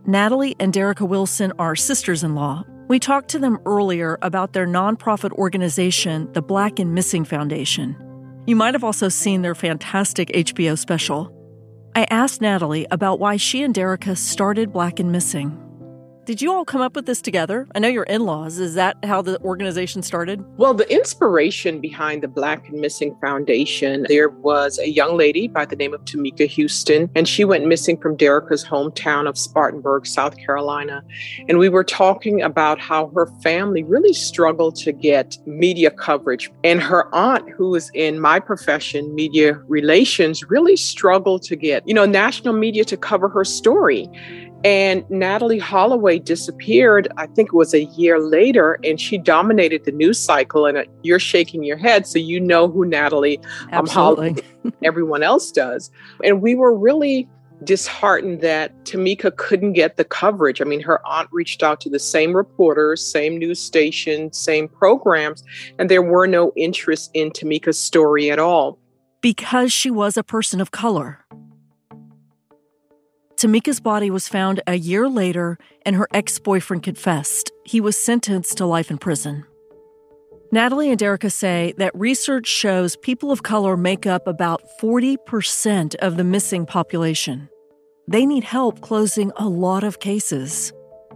Natalie 0.06 0.56
and 0.58 0.72
Derica 0.72 1.06
Wilson 1.06 1.52
are 1.58 1.76
sisters 1.76 2.24
in 2.24 2.34
law. 2.34 2.64
We 2.88 2.98
talked 2.98 3.28
to 3.32 3.38
them 3.38 3.58
earlier 3.66 4.18
about 4.22 4.54
their 4.54 4.66
nonprofit 4.66 5.32
organization, 5.32 6.32
the 6.32 6.40
Black 6.40 6.78
and 6.78 6.94
Missing 6.94 7.26
Foundation. 7.26 8.02
You 8.44 8.56
might 8.56 8.74
have 8.74 8.82
also 8.82 9.08
seen 9.08 9.42
their 9.42 9.54
fantastic 9.54 10.28
HBO 10.28 10.76
special. 10.76 11.32
I 11.94 12.04
asked 12.10 12.40
Natalie 12.40 12.86
about 12.90 13.20
why 13.20 13.36
she 13.36 13.62
and 13.62 13.72
Derica 13.72 14.16
started 14.16 14.72
Black 14.72 14.98
and 14.98 15.12
Missing. 15.12 15.61
Did 16.24 16.40
you 16.40 16.52
all 16.52 16.64
come 16.64 16.80
up 16.80 16.94
with 16.94 17.06
this 17.06 17.20
together? 17.20 17.66
I 17.74 17.80
know 17.80 17.88
you're 17.88 18.04
in 18.04 18.24
laws. 18.24 18.60
Is 18.60 18.74
that 18.74 18.96
how 19.04 19.22
the 19.22 19.40
organization 19.40 20.04
started? 20.04 20.44
Well, 20.56 20.72
the 20.72 20.88
inspiration 20.88 21.80
behind 21.80 22.22
the 22.22 22.28
Black 22.28 22.68
and 22.68 22.80
Missing 22.80 23.16
Foundation, 23.20 24.06
there 24.06 24.28
was 24.28 24.78
a 24.78 24.88
young 24.88 25.16
lady 25.16 25.48
by 25.48 25.64
the 25.64 25.74
name 25.74 25.92
of 25.92 26.04
Tamika 26.04 26.48
Huston, 26.48 27.10
and 27.16 27.26
she 27.26 27.44
went 27.44 27.66
missing 27.66 27.96
from 27.96 28.16
Derica's 28.16 28.64
hometown 28.64 29.28
of 29.28 29.36
Spartanburg, 29.36 30.06
South 30.06 30.36
Carolina. 30.36 31.02
And 31.48 31.58
we 31.58 31.68
were 31.68 31.82
talking 31.82 32.40
about 32.40 32.78
how 32.78 33.10
her 33.16 33.26
family 33.42 33.82
really 33.82 34.12
struggled 34.12 34.76
to 34.76 34.92
get 34.92 35.36
media 35.44 35.90
coverage. 35.90 36.52
And 36.62 36.80
her 36.80 37.12
aunt, 37.12 37.50
who 37.50 37.74
is 37.74 37.90
in 37.94 38.20
my 38.20 38.38
profession, 38.38 39.12
media 39.12 39.54
relations, 39.66 40.44
really 40.48 40.76
struggled 40.76 41.42
to 41.42 41.56
get, 41.56 41.82
you 41.84 41.94
know, 41.94 42.06
national 42.06 42.54
media 42.54 42.84
to 42.84 42.96
cover 42.96 43.28
her 43.28 43.44
story. 43.44 44.08
And 44.64 45.02
Natalee 45.04 45.60
Holloway 45.60 46.20
disappeared, 46.20 47.08
I 47.16 47.26
think 47.26 47.48
it 47.48 47.56
was 47.56 47.74
a 47.74 47.84
year 47.84 48.20
later, 48.20 48.78
and 48.84 49.00
she 49.00 49.18
dominated 49.18 49.84
the 49.84 49.92
news 49.92 50.18
cycle. 50.18 50.66
And 50.66 50.78
uh, 50.78 50.84
you're 51.02 51.18
shaking 51.18 51.64
your 51.64 51.76
head, 51.76 52.06
so 52.06 52.18
you 52.18 52.38
know 52.38 52.68
who 52.68 52.86
Natalee 52.86 53.44
um, 53.72 53.86
Holloway, 53.86 54.36
everyone 54.84 55.22
else 55.22 55.50
does. 55.50 55.90
And 56.22 56.42
we 56.42 56.54
were 56.54 56.76
really 56.76 57.28
disheartened 57.64 58.40
that 58.40 58.72
Tamika 58.84 59.36
couldn't 59.36 59.72
get 59.72 59.96
the 59.96 60.04
coverage. 60.04 60.60
I 60.60 60.64
mean, 60.64 60.80
her 60.80 61.04
aunt 61.06 61.28
reached 61.32 61.62
out 61.62 61.80
to 61.82 61.90
the 61.90 61.98
same 61.98 62.34
reporters, 62.34 63.04
same 63.04 63.38
news 63.38 63.60
station, 63.60 64.32
same 64.32 64.68
programs, 64.68 65.42
and 65.78 65.88
there 65.88 66.02
were 66.02 66.26
no 66.26 66.52
interest 66.56 67.10
in 67.14 67.30
Tamika's 67.30 67.78
story 67.78 68.30
at 68.30 68.38
all. 68.38 68.78
Because 69.20 69.72
she 69.72 69.90
was 69.90 70.16
a 70.16 70.24
person 70.24 70.60
of 70.60 70.70
color. 70.72 71.24
Tamika's 73.42 73.80
body 73.80 74.08
was 74.08 74.28
found 74.28 74.62
a 74.68 74.76
year 74.76 75.08
later, 75.08 75.58
and 75.84 75.96
her 75.96 76.06
ex 76.14 76.38
boyfriend 76.38 76.84
confessed. 76.84 77.50
He 77.64 77.80
was 77.80 77.96
sentenced 77.96 78.56
to 78.58 78.66
life 78.66 78.88
in 78.88 78.98
prison. 78.98 79.44
Natalie 80.52 80.90
and 80.90 81.00
Derica 81.00 81.32
say 81.32 81.74
that 81.76 81.90
research 81.92 82.46
shows 82.46 82.96
people 82.96 83.32
of 83.32 83.42
color 83.42 83.76
make 83.76 84.06
up 84.06 84.28
about 84.28 84.62
40% 84.80 85.96
of 85.96 86.16
the 86.16 86.22
missing 86.22 86.66
population. 86.66 87.48
They 88.06 88.26
need 88.26 88.44
help 88.44 88.80
closing 88.80 89.32
a 89.36 89.48
lot 89.48 89.82
of 89.82 89.98
cases. 89.98 90.72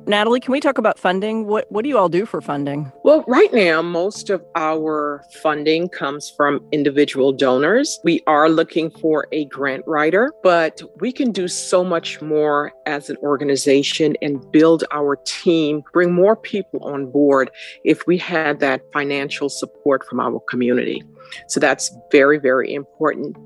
Natalie, 0.08 0.38
can 0.38 0.52
we 0.52 0.60
talk 0.60 0.78
about 0.78 1.00
funding? 1.00 1.46
What 1.46 1.66
what 1.70 1.82
do 1.82 1.88
you 1.88 1.98
all 1.98 2.08
do 2.08 2.26
for 2.26 2.40
funding? 2.40 2.92
Well, 3.02 3.24
right 3.26 3.52
now, 3.52 3.82
most 3.82 4.30
of 4.30 4.44
our 4.54 5.24
funding 5.42 5.88
comes 5.88 6.30
from 6.30 6.60
individual 6.70 7.32
donors. 7.32 7.98
We 8.04 8.22
are 8.28 8.48
looking 8.48 8.88
for 8.88 9.26
a 9.32 9.46
grant 9.46 9.82
writer, 9.84 10.32
but 10.44 10.80
we 11.00 11.10
can 11.10 11.32
do 11.32 11.48
so 11.48 11.82
much 11.82 12.22
more 12.22 12.72
as 12.86 13.10
an 13.10 13.16
organization 13.16 14.16
and 14.22 14.40
build 14.52 14.84
our 14.92 15.16
team, 15.24 15.82
bring 15.92 16.12
more 16.12 16.36
people 16.36 16.84
on 16.84 17.10
board 17.10 17.50
if 17.84 18.06
we 18.06 18.16
had 18.16 18.60
that 18.60 18.82
financial 18.92 19.48
support 19.48 20.06
from 20.06 20.20
our 20.20 20.38
community. 20.48 21.02
So 21.48 21.58
that's 21.58 21.92
very, 22.12 22.38
very 22.38 22.72
important. 22.72 23.36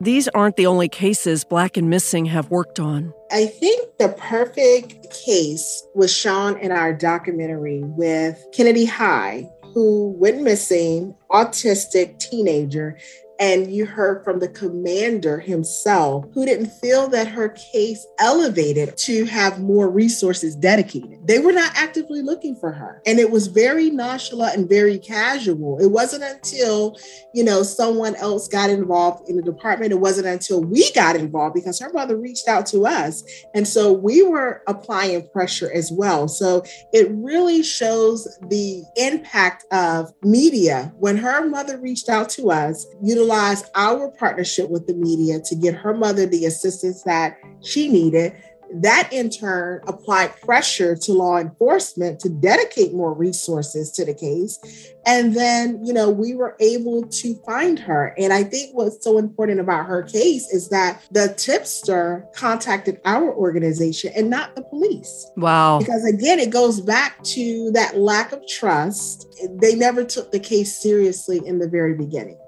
These 0.00 0.28
aren't 0.28 0.56
the 0.56 0.66
only 0.66 0.88
cases 0.88 1.44
Black 1.44 1.76
and 1.76 1.88
Missing 1.88 2.26
have 2.26 2.50
worked 2.50 2.78
on. 2.78 3.12
I 3.32 3.46
think 3.46 3.83
the 3.98 4.08
perfect 4.18 5.12
case 5.24 5.86
was 5.94 6.12
shown 6.12 6.58
in 6.58 6.72
our 6.72 6.92
documentary 6.92 7.82
with 7.84 8.44
Kennedy 8.52 8.84
High, 8.84 9.48
who 9.72 10.14
went 10.18 10.42
missing, 10.42 11.14
autistic 11.30 12.18
teenager, 12.18 12.98
And 13.40 13.72
you 13.72 13.84
heard 13.84 14.22
from 14.22 14.38
the 14.38 14.48
commander 14.48 15.40
himself, 15.40 16.26
who 16.34 16.46
didn't 16.46 16.70
feel 16.70 17.08
that 17.08 17.26
her 17.26 17.48
case 17.48 18.06
elevated 18.18 18.96
to 18.98 19.24
have 19.24 19.60
more 19.60 19.90
resources 19.90 20.54
dedicated. 20.54 21.26
They 21.26 21.40
were 21.40 21.52
not 21.52 21.72
actively 21.74 22.22
looking 22.22 22.54
for 22.56 22.70
her. 22.70 23.02
And 23.06 23.18
it 23.18 23.30
was 23.30 23.48
very 23.48 23.90
nonchalant 23.90 24.56
and 24.56 24.68
very 24.68 24.98
casual. 24.98 25.78
It 25.80 25.90
wasn't 25.90 26.22
until, 26.22 26.96
you 27.32 27.42
know, 27.42 27.62
someone 27.62 28.14
else 28.16 28.46
got 28.46 28.70
involved 28.70 29.28
in 29.28 29.36
the 29.36 29.42
department. 29.42 29.92
It 29.92 30.00
wasn't 30.00 30.28
until 30.28 30.62
we 30.62 30.90
got 30.92 31.16
involved 31.16 31.54
because 31.54 31.80
her 31.80 31.92
mother 31.92 32.16
reached 32.16 32.46
out 32.46 32.66
to 32.66 32.86
us. 32.86 33.24
And 33.54 33.66
so 33.66 33.92
we 33.92 34.22
were 34.22 34.62
applying 34.68 35.28
pressure 35.30 35.70
as 35.72 35.90
well. 35.90 36.28
So 36.28 36.64
it 36.92 37.10
really 37.10 37.62
shows 37.62 38.28
the 38.48 38.84
impact 38.96 39.64
of 39.72 40.12
media. 40.22 40.92
When 40.98 41.16
her 41.16 41.48
mother 41.48 41.78
reached 41.78 42.08
out 42.08 42.28
to 42.30 42.50
us, 42.50 42.86
utilized 43.34 43.70
our 43.74 44.10
partnership 44.10 44.70
with 44.70 44.86
the 44.86 44.94
media 44.94 45.40
to 45.40 45.54
get 45.54 45.74
her 45.74 45.94
mother 45.94 46.26
the 46.26 46.46
assistance 46.46 47.02
that 47.02 47.38
she 47.62 47.88
needed. 47.88 48.32
That 48.76 49.08
in 49.12 49.30
turn 49.30 49.82
applied 49.86 50.40
pressure 50.40 50.96
to 50.96 51.12
law 51.12 51.38
enforcement 51.38 52.18
to 52.20 52.28
dedicate 52.28 52.92
more 52.92 53.14
resources 53.14 53.92
to 53.92 54.04
the 54.04 54.14
case. 54.14 54.58
And 55.06 55.36
then, 55.36 55.84
you 55.84 55.92
know, 55.92 56.10
we 56.10 56.34
were 56.34 56.56
able 56.58 57.06
to 57.06 57.34
find 57.46 57.78
her. 57.78 58.14
And 58.18 58.32
I 58.32 58.42
think 58.42 58.74
what's 58.74 59.04
so 59.04 59.18
important 59.18 59.60
about 59.60 59.86
her 59.86 60.02
case 60.02 60.48
is 60.50 60.70
that 60.70 61.02
the 61.12 61.34
tipster 61.36 62.26
contacted 62.34 63.00
our 63.04 63.32
organization 63.32 64.12
and 64.16 64.28
not 64.28 64.56
the 64.56 64.62
police. 64.62 65.30
Wow. 65.36 65.78
Because 65.78 66.04
again, 66.04 66.40
it 66.40 66.50
goes 66.50 66.80
back 66.80 67.22
to 67.24 67.70
that 67.72 67.98
lack 67.98 68.32
of 68.32 68.42
trust. 68.48 69.28
They 69.60 69.76
never 69.76 70.04
took 70.04 70.32
the 70.32 70.40
case 70.40 70.76
seriously 70.82 71.40
in 71.46 71.58
the 71.58 71.68
very 71.68 71.94
beginning. 71.94 72.38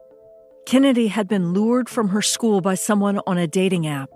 Kennedy 0.67 1.07
had 1.07 1.29
been 1.29 1.53
lured 1.53 1.89
from 1.89 2.09
her 2.09 2.21
school 2.21 2.61
by 2.61 2.75
someone 2.75 3.21
on 3.25 3.39
a 3.39 3.47
dating 3.47 3.87
app. 3.87 4.11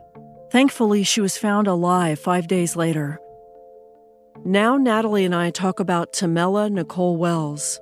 Thankfully, 0.50 1.04
she 1.04 1.20
was 1.20 1.38
found 1.38 1.68
alive 1.68 2.18
five 2.18 2.48
days 2.48 2.74
later. 2.74 3.20
Now, 4.44 4.76
Natalie 4.76 5.24
and 5.24 5.34
I 5.34 5.50
talk 5.50 5.78
about 5.78 6.12
Tamela 6.12 6.68
Nicole 6.68 7.16
Wells. 7.16 7.78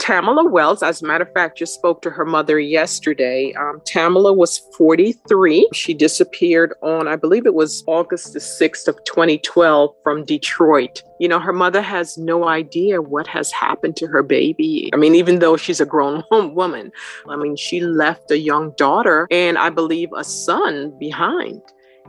Tamala 0.00 0.48
Wells, 0.48 0.82
as 0.82 1.02
a 1.02 1.06
matter 1.06 1.24
of 1.24 1.32
fact, 1.34 1.58
just 1.58 1.74
spoke 1.74 2.00
to 2.02 2.10
her 2.10 2.24
mother 2.24 2.58
yesterday. 2.58 3.52
Um, 3.52 3.82
Tamala 3.84 4.32
was 4.32 4.58
43. 4.78 5.68
She 5.74 5.92
disappeared 5.92 6.72
on, 6.82 7.06
I 7.06 7.16
believe 7.16 7.44
it 7.44 7.52
was 7.52 7.84
August 7.86 8.32
the 8.32 8.38
6th 8.38 8.88
of 8.88 8.96
2012 9.04 9.94
from 10.02 10.24
Detroit. 10.24 11.02
You 11.20 11.28
know, 11.28 11.38
her 11.38 11.52
mother 11.52 11.82
has 11.82 12.16
no 12.16 12.48
idea 12.48 13.02
what 13.02 13.26
has 13.26 13.52
happened 13.52 13.96
to 13.98 14.06
her 14.06 14.22
baby. 14.22 14.88
I 14.94 14.96
mean, 14.96 15.14
even 15.14 15.38
though 15.38 15.58
she's 15.58 15.82
a 15.82 15.86
grown 15.86 16.24
woman, 16.30 16.90
I 17.28 17.36
mean, 17.36 17.56
she 17.56 17.80
left 17.80 18.30
a 18.30 18.38
young 18.38 18.72
daughter 18.78 19.28
and 19.30 19.58
I 19.58 19.68
believe 19.68 20.08
a 20.16 20.24
son 20.24 20.96
behind 20.98 21.60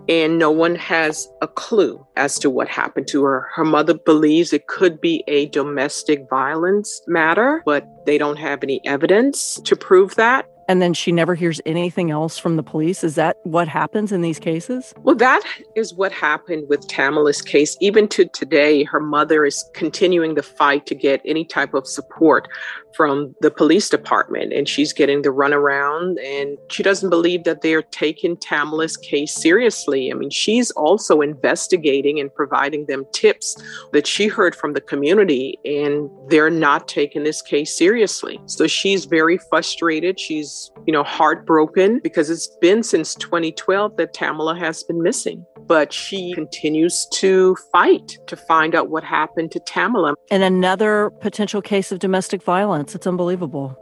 and 0.07 0.37
no 0.37 0.51
one 0.51 0.75
has 0.75 1.29
a 1.41 1.47
clue 1.47 2.05
as 2.15 2.39
to 2.39 2.49
what 2.49 2.67
happened 2.67 3.07
to 3.09 3.23
her. 3.23 3.47
Her 3.53 3.65
mother 3.65 3.93
believes 3.93 4.53
it 4.53 4.67
could 4.67 4.99
be 4.99 5.23
a 5.27 5.47
domestic 5.47 6.27
violence 6.29 7.01
matter, 7.07 7.61
but 7.65 7.87
they 8.05 8.17
don't 8.17 8.37
have 8.37 8.63
any 8.63 8.81
evidence 8.85 9.59
to 9.65 9.75
prove 9.75 10.15
that. 10.15 10.47
And 10.67 10.81
then 10.81 10.93
she 10.93 11.11
never 11.11 11.35
hears 11.35 11.59
anything 11.65 12.11
else 12.11 12.37
from 12.37 12.55
the 12.55 12.63
police. 12.63 13.03
Is 13.03 13.15
that 13.15 13.35
what 13.43 13.67
happens 13.67 14.13
in 14.13 14.21
these 14.21 14.39
cases? 14.39 14.93
Well, 14.99 15.15
that 15.15 15.43
is 15.75 15.93
what 15.93 16.13
happened 16.13 16.69
with 16.69 16.87
Tamala's 16.87 17.41
case. 17.41 17.75
Even 17.81 18.07
to 18.09 18.25
today, 18.25 18.83
her 18.85 19.01
mother 19.01 19.43
is 19.43 19.69
continuing 19.73 20.35
the 20.35 20.43
fight 20.43 20.85
to 20.85 20.95
get 20.95 21.19
any 21.25 21.43
type 21.43 21.73
of 21.73 21.87
support 21.87 22.47
from 22.95 23.36
the 23.41 23.51
police 23.51 23.89
department 23.89 24.54
and 24.54 24.67
she's 24.67 24.93
getting 24.93 25.21
the 25.21 25.30
runaround 25.30 26.17
and 26.23 26.58
she 26.69 26.84
doesn't 26.84 27.10
believe 27.10 27.43
that 27.43 27.62
they're 27.62 27.82
taking 27.82 28.38
Tamala's 28.38 28.97
case 28.97 29.34
seriously. 29.34 30.12
I 30.12 30.15
mean, 30.15 30.30
she's 30.30 30.71
also 30.71 31.21
investigating 31.21 32.19
and 32.19 32.34
providing 32.34 32.86
them 32.88 33.06
tips 33.13 33.56
that 33.93 34.08
she 34.08 34.27
heard 34.27 34.56
from 34.56 34.73
the 34.73 34.82
community 34.82 35.58
and 35.65 36.10
they're 36.27 36.49
not 36.49 36.88
taking 36.88 37.23
this 37.23 37.41
case 37.41 37.75
seriously. 37.75 38.39
So 38.45 38.67
she's 38.67 39.06
very 39.06 39.38
frustrated. 39.49 40.19
She's, 40.19 40.71
you 40.86 40.93
know, 40.93 41.04
heartbroken 41.04 41.99
because 42.04 42.30
it's 42.30 42.47
been 42.60 42.84
since 42.84 43.15
2012 43.15 43.97
that 43.97 44.13
Tamala 44.13 44.58
has 44.58 44.84
been 44.84 45.01
missing. 45.01 45.45
But 45.67 45.93
she 45.93 46.34
continues 46.34 47.08
to 47.13 47.56
fight 47.71 48.17
to 48.27 48.36
find 48.36 48.75
out 48.75 48.89
what 48.89 49.04
happened 49.04 49.51
to 49.51 49.60
Tamala. 49.60 50.15
And 50.30 50.43
another 50.43 51.12
potential 51.21 51.62
case 51.62 51.91
of 51.91 51.99
domestic 51.99 52.43
violence. 52.43 52.81
It's 52.82 53.08
unbelievable. 53.08 53.78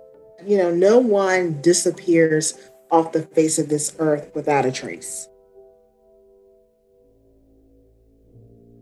You 0.45 0.57
know, 0.57 0.71
no 0.71 0.99
one 0.99 1.61
disappears 1.61 2.53
off 2.91 3.11
the 3.11 3.23
face 3.23 3.59
of 3.59 3.69
this 3.69 3.95
earth 3.99 4.31
without 4.33 4.65
a 4.65 4.71
trace. 4.71 5.27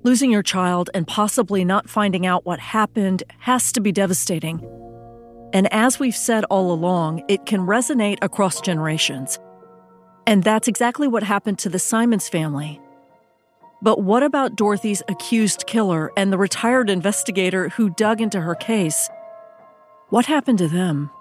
Losing 0.03 0.31
your 0.31 0.43
child 0.43 0.89
and 0.93 1.05
possibly 1.05 1.65
not 1.65 1.89
finding 1.89 2.25
out 2.25 2.45
what 2.45 2.59
happened 2.59 3.23
has 3.39 3.71
to 3.73 3.81
be 3.81 3.91
devastating. 3.91 4.65
And 5.53 5.71
as 5.73 5.99
we've 5.99 6.15
said 6.15 6.45
all 6.45 6.71
along, 6.71 7.23
it 7.27 7.45
can 7.45 7.61
resonate 7.61 8.17
across 8.21 8.61
generations. 8.61 9.39
And 10.25 10.43
that's 10.43 10.67
exactly 10.67 11.07
what 11.07 11.23
happened 11.23 11.59
to 11.59 11.69
the 11.69 11.79
Symons 11.79 12.29
family. 12.29 12.79
But 13.81 14.01
what 14.01 14.23
about 14.23 14.55
Dorothy's 14.55 15.03
accused 15.07 15.67
killer 15.67 16.11
and 16.17 16.31
the 16.31 16.37
retired 16.37 16.89
investigator 16.89 17.69
who 17.69 17.89
dug 17.91 18.21
into 18.21 18.41
her 18.41 18.55
case? 18.55 19.09
What 20.09 20.25
happened 20.25 20.59
to 20.59 20.69
them? 20.69 21.11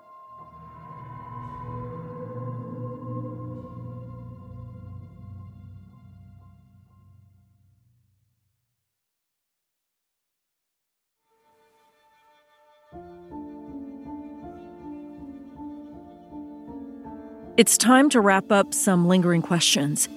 It's 17.56 17.76
time 17.76 18.08
to 18.10 18.20
wrap 18.20 18.52
up 18.52 18.72
some 18.72 19.08
lingering 19.08 19.42
questions. 19.42 20.08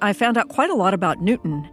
I 0.00 0.12
found 0.12 0.38
out 0.38 0.48
quite 0.48 0.70
a 0.70 0.74
lot 0.74 0.94
about 0.94 1.20
Newton. 1.20 1.68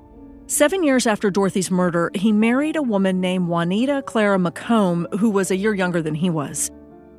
Seven 0.48 0.84
years 0.84 1.08
after 1.08 1.32
Dorothy's 1.32 1.72
murder, 1.72 2.12
he 2.14 2.34
married 2.34 2.76
a 2.76 2.82
woman 2.82 3.22
named 3.22 3.48
Juanita 3.48 4.04
Clara 4.06 4.38
McComb, 4.38 5.12
who 5.18 5.30
was 5.30 5.50
a 5.50 5.56
year 5.56 5.74
younger 5.74 6.02
than 6.02 6.16
he 6.16 6.30
was. 6.30 6.70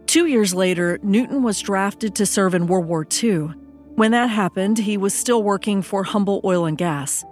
Two 0.07 0.27
years 0.27 0.53
later, 0.53 0.99
Newton 1.03 1.43
was 1.43 1.61
drafted 1.61 2.15
to 2.17 2.27
serve 2.27 2.55
in 2.55 2.67
World 2.67 2.87
War 2.87 3.07
II. 3.23 3.49
When 3.95 4.11
that 4.11 4.29
happened, 4.29 4.77
he 4.77 4.99
was 4.99 5.15
still 5.15 5.43
working 5.43 5.81
for 5.81 6.05
Humble 6.05 6.43
Oil 6.45 6.67
and 6.67 6.77
Gas. 6.77 7.25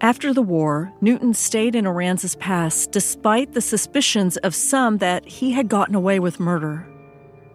After 0.00 0.32
the 0.32 0.42
war, 0.42 0.92
Newton 1.02 1.34
stayed 1.34 1.74
in 1.74 1.84
Aransas 1.84 2.38
Pass 2.38 2.86
despite 2.86 3.52
the 3.52 3.60
suspicions 3.60 4.38
of 4.38 4.54
some 4.54 4.98
that 4.98 5.26
he 5.26 5.52
had 5.52 5.68
gotten 5.68 5.94
away 5.94 6.18
with 6.18 6.40
murder. 6.40 6.86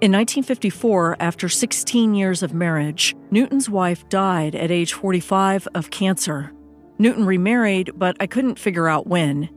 In 0.01 0.11
1954, 0.11 1.17
after 1.19 1.49
16 1.49 2.13
years 2.13 2.43
of 2.43 2.53
marriage, 2.53 3.15
Newton's 3.31 3.69
wife 3.69 4.07
died 4.09 4.55
at 4.55 4.71
age 4.71 4.93
45 4.93 5.67
of 5.73 5.89
cancer. 5.89 6.51
Newton 7.01 7.25
remarried, 7.25 7.89
but 7.95 8.15
I 8.19 8.27
couldn't 8.27 8.59
figure 8.59 8.87
out 8.87 9.07
when. 9.07 9.49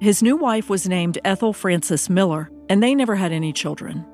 His 0.00 0.22
new 0.22 0.36
wife 0.36 0.70
was 0.70 0.88
named 0.88 1.18
Ethel 1.24 1.52
Frances 1.52 2.08
Miller, 2.08 2.48
and 2.68 2.80
they 2.80 2.94
never 2.94 3.16
had 3.16 3.32
any 3.32 3.52
children. 3.52 4.06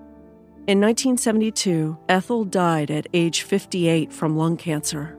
In 0.67 0.81
1972, 0.81 1.99
Ethel 2.09 2.47
died 2.47 2.91
at 2.91 3.07
age 3.13 3.43
58 3.43 4.11
from 4.11 4.39
lung 4.39 4.57
cancer. 4.57 5.19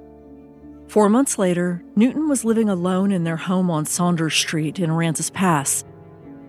Four 0.88 1.10
months 1.10 1.38
later, 1.38 1.84
Newton 1.96 2.28
was 2.28 2.44
living 2.44 2.70
alone 2.70 3.12
in 3.12 3.24
their 3.24 3.38
home 3.38 3.70
on 3.70 3.86
Saunders 3.86 4.34
Street 4.34 4.80
in 4.80 4.90
Aransas 4.90 5.32
Pass. 5.32 5.84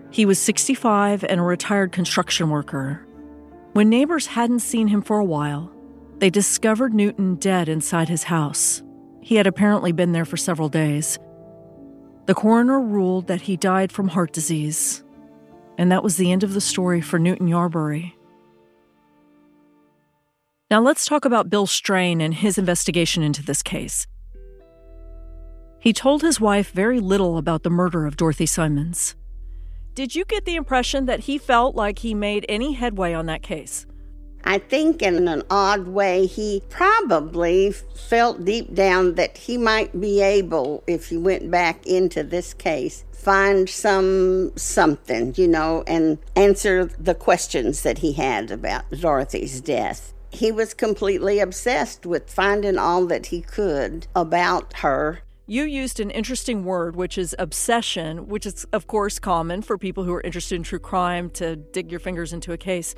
He 0.09 0.25
was 0.25 0.39
65 0.39 1.23
and 1.23 1.39
a 1.39 1.43
retired 1.43 1.91
construction 1.91 2.49
worker. 2.49 3.05
When 3.73 3.89
neighbors 3.89 4.25
hadn't 4.25 4.61
seen 4.61 4.87
him 4.87 5.03
for 5.03 5.19
a 5.19 5.25
while, 5.25 5.71
they 6.17 6.31
discovered 6.31 6.95
Newton 6.95 7.35
dead 7.35 7.69
inside 7.69 8.09
his 8.09 8.23
house. 8.23 8.81
He 9.31 9.37
had 9.37 9.47
apparently 9.47 9.93
been 9.93 10.11
there 10.11 10.25
for 10.25 10.35
several 10.35 10.67
days. 10.67 11.17
The 12.25 12.33
coroner 12.33 12.81
ruled 12.81 13.27
that 13.27 13.39
he 13.39 13.55
died 13.55 13.89
from 13.89 14.09
heart 14.09 14.33
disease, 14.33 15.05
and 15.77 15.89
that 15.89 16.03
was 16.03 16.17
the 16.17 16.33
end 16.33 16.43
of 16.43 16.53
the 16.53 16.59
story 16.59 16.99
for 16.99 17.17
Newton 17.17 17.47
Yarberry. 17.47 18.11
Now 20.69 20.81
let's 20.81 21.05
talk 21.05 21.23
about 21.23 21.49
Bill 21.49 21.65
Strain 21.65 22.19
and 22.19 22.33
his 22.33 22.57
investigation 22.57 23.23
into 23.23 23.41
this 23.41 23.63
case. 23.63 24.05
He 25.79 25.93
told 25.93 26.21
his 26.21 26.41
wife 26.41 26.71
very 26.71 26.99
little 26.99 27.37
about 27.37 27.63
the 27.63 27.69
murder 27.69 28.05
of 28.05 28.17
Dorothy 28.17 28.45
Symons. 28.45 29.15
Did 29.95 30.13
you 30.13 30.25
get 30.25 30.43
the 30.43 30.57
impression 30.57 31.05
that 31.05 31.21
he 31.21 31.37
felt 31.37 31.73
like 31.73 31.99
he 31.99 32.13
made 32.13 32.45
any 32.49 32.73
headway 32.73 33.13
on 33.13 33.27
that 33.27 33.43
case? 33.43 33.85
I 34.43 34.57
think, 34.57 35.01
in 35.01 35.27
an 35.27 35.43
odd 35.49 35.87
way, 35.87 36.25
he 36.25 36.63
probably 36.69 37.71
felt 37.71 38.43
deep 38.43 38.73
down 38.73 39.15
that 39.15 39.37
he 39.37 39.57
might 39.57 39.99
be 39.99 40.21
able, 40.21 40.83
if 40.87 41.09
he 41.09 41.17
went 41.17 41.51
back 41.51 41.85
into 41.85 42.23
this 42.23 42.53
case, 42.53 43.05
find 43.11 43.69
some 43.69 44.51
something, 44.57 45.33
you 45.37 45.47
know, 45.47 45.83
and 45.85 46.17
answer 46.35 46.85
the 46.85 47.13
questions 47.13 47.83
that 47.83 47.99
he 47.99 48.13
had 48.13 48.49
about 48.51 48.89
Dorothy's 48.91 49.61
death. 49.61 50.13
He 50.31 50.51
was 50.51 50.73
completely 50.73 51.39
obsessed 51.39 52.05
with 52.05 52.29
finding 52.29 52.77
all 52.77 53.05
that 53.07 53.27
he 53.27 53.41
could 53.41 54.07
about 54.15 54.77
her. 54.77 55.19
You 55.45 55.63
used 55.63 55.99
an 55.99 56.09
interesting 56.11 56.63
word, 56.63 56.95
which 56.95 57.17
is 57.17 57.35
obsession, 57.37 58.29
which 58.29 58.45
is, 58.45 58.65
of 58.71 58.87
course, 58.87 59.19
common 59.19 59.61
for 59.61 59.77
people 59.77 60.05
who 60.05 60.13
are 60.13 60.21
interested 60.21 60.55
in 60.55 60.63
true 60.63 60.79
crime 60.79 61.29
to 61.31 61.57
dig 61.57 61.91
your 61.91 61.99
fingers 61.99 62.31
into 62.31 62.53
a 62.53 62.57
case. 62.57 62.95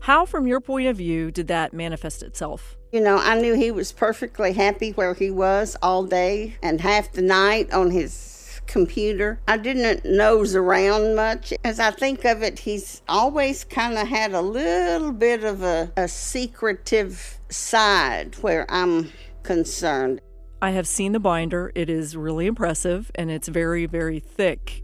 How, 0.00 0.26
from 0.26 0.46
your 0.46 0.60
point 0.60 0.88
of 0.88 0.96
view, 0.96 1.30
did 1.30 1.48
that 1.48 1.72
manifest 1.72 2.22
itself? 2.22 2.76
You 2.92 3.00
know, 3.00 3.18
I 3.18 3.40
knew 3.40 3.54
he 3.54 3.70
was 3.70 3.92
perfectly 3.92 4.52
happy 4.52 4.92
where 4.92 5.14
he 5.14 5.30
was 5.30 5.76
all 5.82 6.04
day 6.04 6.56
and 6.62 6.80
half 6.80 7.12
the 7.12 7.22
night 7.22 7.72
on 7.72 7.90
his 7.90 8.60
computer. 8.66 9.40
I 9.48 9.56
didn't 9.56 10.04
nose 10.04 10.54
around 10.54 11.14
much. 11.14 11.52
As 11.64 11.80
I 11.80 11.90
think 11.90 12.24
of 12.24 12.42
it, 12.42 12.60
he's 12.60 13.02
always 13.08 13.64
kind 13.64 13.98
of 13.98 14.08
had 14.08 14.32
a 14.32 14.40
little 14.40 15.12
bit 15.12 15.44
of 15.44 15.62
a, 15.62 15.92
a 15.96 16.08
secretive 16.08 17.38
side 17.48 18.34
where 18.36 18.66
I'm 18.68 19.12
concerned. 19.42 20.20
I 20.62 20.70
have 20.70 20.88
seen 20.88 21.12
the 21.12 21.20
binder. 21.20 21.70
It 21.74 21.90
is 21.90 22.16
really 22.16 22.46
impressive 22.46 23.10
and 23.14 23.30
it's 23.30 23.48
very, 23.48 23.86
very 23.86 24.20
thick. 24.20 24.82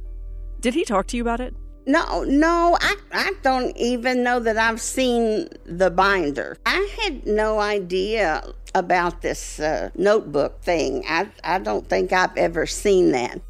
Did 0.61 0.75
he 0.75 0.85
talk 0.85 1.07
to 1.09 1.17
you 1.17 1.23
about 1.23 1.41
it? 1.41 1.55
No, 1.85 2.23
no, 2.25 2.79
I, 2.81 2.97
I 3.13 3.33
don't 3.43 3.77
even 3.77 4.23
know 4.23 4.39
that 4.41 4.57
I've 4.57 4.81
seen 4.81 5.49
the 5.65 5.91
binder. 5.91 6.57
I 6.65 6.89
had 7.03 7.27
no 7.27 7.59
idea 7.59 8.45
about 8.75 9.23
this 9.23 9.59
uh, 9.59 9.91
notebook 9.97 10.63
thing. 10.63 11.05
I, 11.09 11.29
I 11.43 11.59
don't 11.59 11.89
think 11.89 12.13
I've 12.13 12.37
ever 12.37 12.67
seen 12.67 13.13
that. 13.13 13.41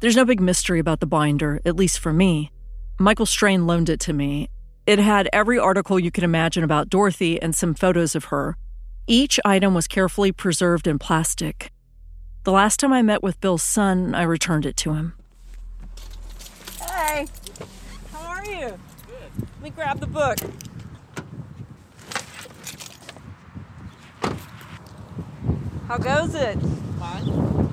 There's 0.00 0.16
no 0.16 0.24
big 0.24 0.40
mystery 0.40 0.78
about 0.78 1.00
the 1.00 1.06
binder, 1.06 1.60
at 1.66 1.76
least 1.76 1.98
for 1.98 2.12
me. 2.12 2.50
Michael 2.98 3.26
Strain 3.26 3.66
loaned 3.66 3.88
it 3.88 4.00
to 4.00 4.12
me. 4.12 4.48
It 4.86 4.98
had 4.98 5.28
every 5.32 5.58
article 5.58 5.98
you 5.98 6.10
could 6.10 6.24
imagine 6.24 6.64
about 6.64 6.88
Dorothy 6.88 7.40
and 7.40 7.54
some 7.54 7.74
photos 7.74 8.14
of 8.14 8.26
her. 8.26 8.56
Each 9.06 9.40
item 9.44 9.74
was 9.74 9.86
carefully 9.86 10.32
preserved 10.32 10.86
in 10.86 10.98
plastic. 10.98 11.70
The 12.44 12.52
last 12.52 12.80
time 12.80 12.92
I 12.92 13.02
met 13.02 13.22
with 13.22 13.40
Bill's 13.40 13.62
son, 13.62 14.14
I 14.14 14.22
returned 14.22 14.64
it 14.64 14.76
to 14.78 14.94
him. 14.94 15.14
Hey, 16.80 17.26
how 18.12 18.28
are 18.28 18.44
you? 18.44 18.78
Good. 19.06 19.32
Let 19.38 19.62
me 19.62 19.70
grab 19.70 20.00
the 20.00 20.06
book. 20.06 20.38
How 25.88 25.98
goes 25.98 26.34
it? 26.34 26.58
Fine. 26.98 27.68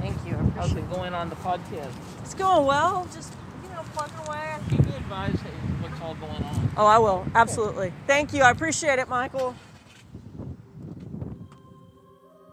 Thank 0.00 0.16
you. 0.26 0.36
I 0.36 0.50
How's 0.60 0.72
it 0.72 0.90
going 0.90 1.14
on 1.14 1.30
the 1.30 1.36
podcast? 1.36 1.90
It's 2.22 2.34
going 2.34 2.66
well. 2.66 3.08
Just 3.14 3.32
you 3.62 3.70
know, 3.70 3.82
plugging 3.94 4.16
away. 4.26 4.56
Keep 4.70 4.86
me 4.86 4.96
advised 4.96 5.38
what's 5.80 6.00
all 6.00 6.14
going 6.14 6.44
on. 6.44 6.70
Oh, 6.76 6.86
I 6.86 6.98
will. 6.98 7.26
Absolutely. 7.34 7.92
Thank 8.06 8.32
you. 8.32 8.42
I 8.42 8.50
appreciate 8.50 8.98
it, 8.98 9.08
Michael. 9.08 9.54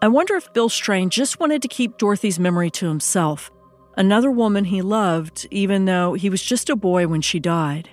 I 0.00 0.08
wonder 0.08 0.34
if 0.36 0.52
Bill 0.52 0.68
Strain 0.68 1.10
just 1.10 1.38
wanted 1.38 1.62
to 1.62 1.68
keep 1.68 1.98
Dorothy's 1.98 2.38
memory 2.38 2.70
to 2.72 2.88
himself. 2.88 3.50
Another 3.96 4.30
woman 4.30 4.64
he 4.64 4.82
loved, 4.82 5.46
even 5.50 5.84
though 5.84 6.14
he 6.14 6.28
was 6.28 6.42
just 6.42 6.68
a 6.68 6.76
boy 6.76 7.06
when 7.06 7.20
she 7.20 7.38
died. 7.38 7.90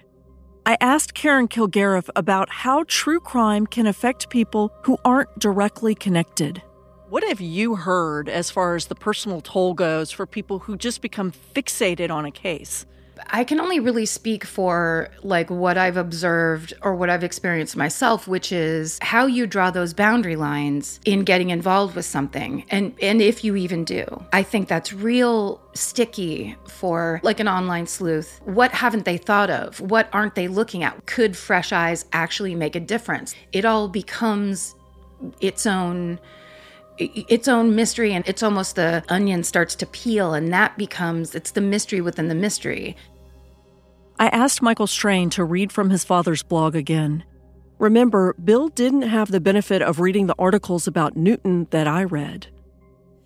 I 0.65 0.77
asked 0.81 1.13
Karen 1.13 1.47
Kilgariff 1.47 2.09
about 2.15 2.49
how 2.49 2.85
true 2.87 3.19
crime 3.19 3.67
can 3.67 3.85
affect 3.85 4.29
people 4.29 4.71
who 4.83 4.97
aren't 5.05 5.37
directly 5.37 5.93
connected. 5.93 6.61
What 7.09 7.23
have 7.25 7.41
you 7.41 7.75
heard 7.75 8.29
as 8.29 8.49
far 8.49 8.75
as 8.75 8.85
the 8.85 8.95
personal 8.95 9.41
toll 9.41 9.73
goes 9.73 10.11
for 10.11 10.25
people 10.25 10.59
who 10.59 10.77
just 10.77 11.01
become 11.01 11.31
fixated 11.31 12.09
on 12.09 12.25
a 12.25 12.31
case? 12.31 12.85
I 13.27 13.43
can 13.43 13.59
only 13.59 13.79
really 13.79 14.05
speak 14.05 14.43
for 14.43 15.09
like 15.23 15.49
what 15.49 15.77
I've 15.77 15.97
observed 15.97 16.73
or 16.81 16.95
what 16.95 17.09
I've 17.09 17.23
experienced 17.23 17.75
myself, 17.75 18.27
which 18.27 18.51
is 18.51 18.99
how 19.01 19.25
you 19.25 19.47
draw 19.47 19.71
those 19.71 19.93
boundary 19.93 20.35
lines 20.35 20.99
in 21.05 21.23
getting 21.23 21.49
involved 21.49 21.95
with 21.95 22.05
something 22.05 22.65
and 22.69 22.93
and 23.01 23.21
if 23.21 23.43
you 23.43 23.55
even 23.55 23.83
do. 23.85 24.05
I 24.33 24.43
think 24.43 24.67
that's 24.67 24.93
real 24.93 25.61
sticky 25.73 26.55
for 26.67 27.19
like 27.23 27.39
an 27.39 27.47
online 27.47 27.87
sleuth. 27.87 28.41
What 28.45 28.71
haven't 28.71 29.05
they 29.05 29.17
thought 29.17 29.49
of? 29.49 29.79
What 29.79 30.09
aren't 30.13 30.35
they 30.35 30.47
looking 30.47 30.83
at? 30.83 31.05
Could 31.05 31.37
fresh 31.37 31.71
eyes 31.71 32.05
actually 32.13 32.55
make 32.55 32.75
a 32.75 32.79
difference? 32.79 33.35
It 33.51 33.65
all 33.65 33.87
becomes 33.87 34.75
its 35.39 35.65
own 35.65 36.19
its 36.97 37.47
own 37.47 37.75
mystery 37.75 38.13
and 38.13 38.27
it's 38.27 38.43
almost 38.43 38.75
the 38.75 39.03
onion 39.09 39.43
starts 39.43 39.75
to 39.75 39.85
peel 39.87 40.33
and 40.33 40.53
that 40.53 40.77
becomes 40.77 41.33
it's 41.33 41.51
the 41.51 41.61
mystery 41.61 42.01
within 42.01 42.27
the 42.27 42.35
mystery 42.35 42.95
I 44.21 44.27
asked 44.27 44.61
Michael 44.61 44.85
Strain 44.85 45.31
to 45.31 45.43
read 45.43 45.71
from 45.71 45.89
his 45.89 46.03
father's 46.03 46.43
blog 46.43 46.75
again. 46.75 47.23
Remember, 47.79 48.35
Bill 48.35 48.67
didn't 48.67 49.01
have 49.01 49.31
the 49.31 49.39
benefit 49.41 49.81
of 49.81 49.99
reading 49.99 50.27
the 50.27 50.35
articles 50.37 50.85
about 50.85 51.17
Newton 51.17 51.65
that 51.71 51.87
I 51.87 52.03
read. 52.03 52.45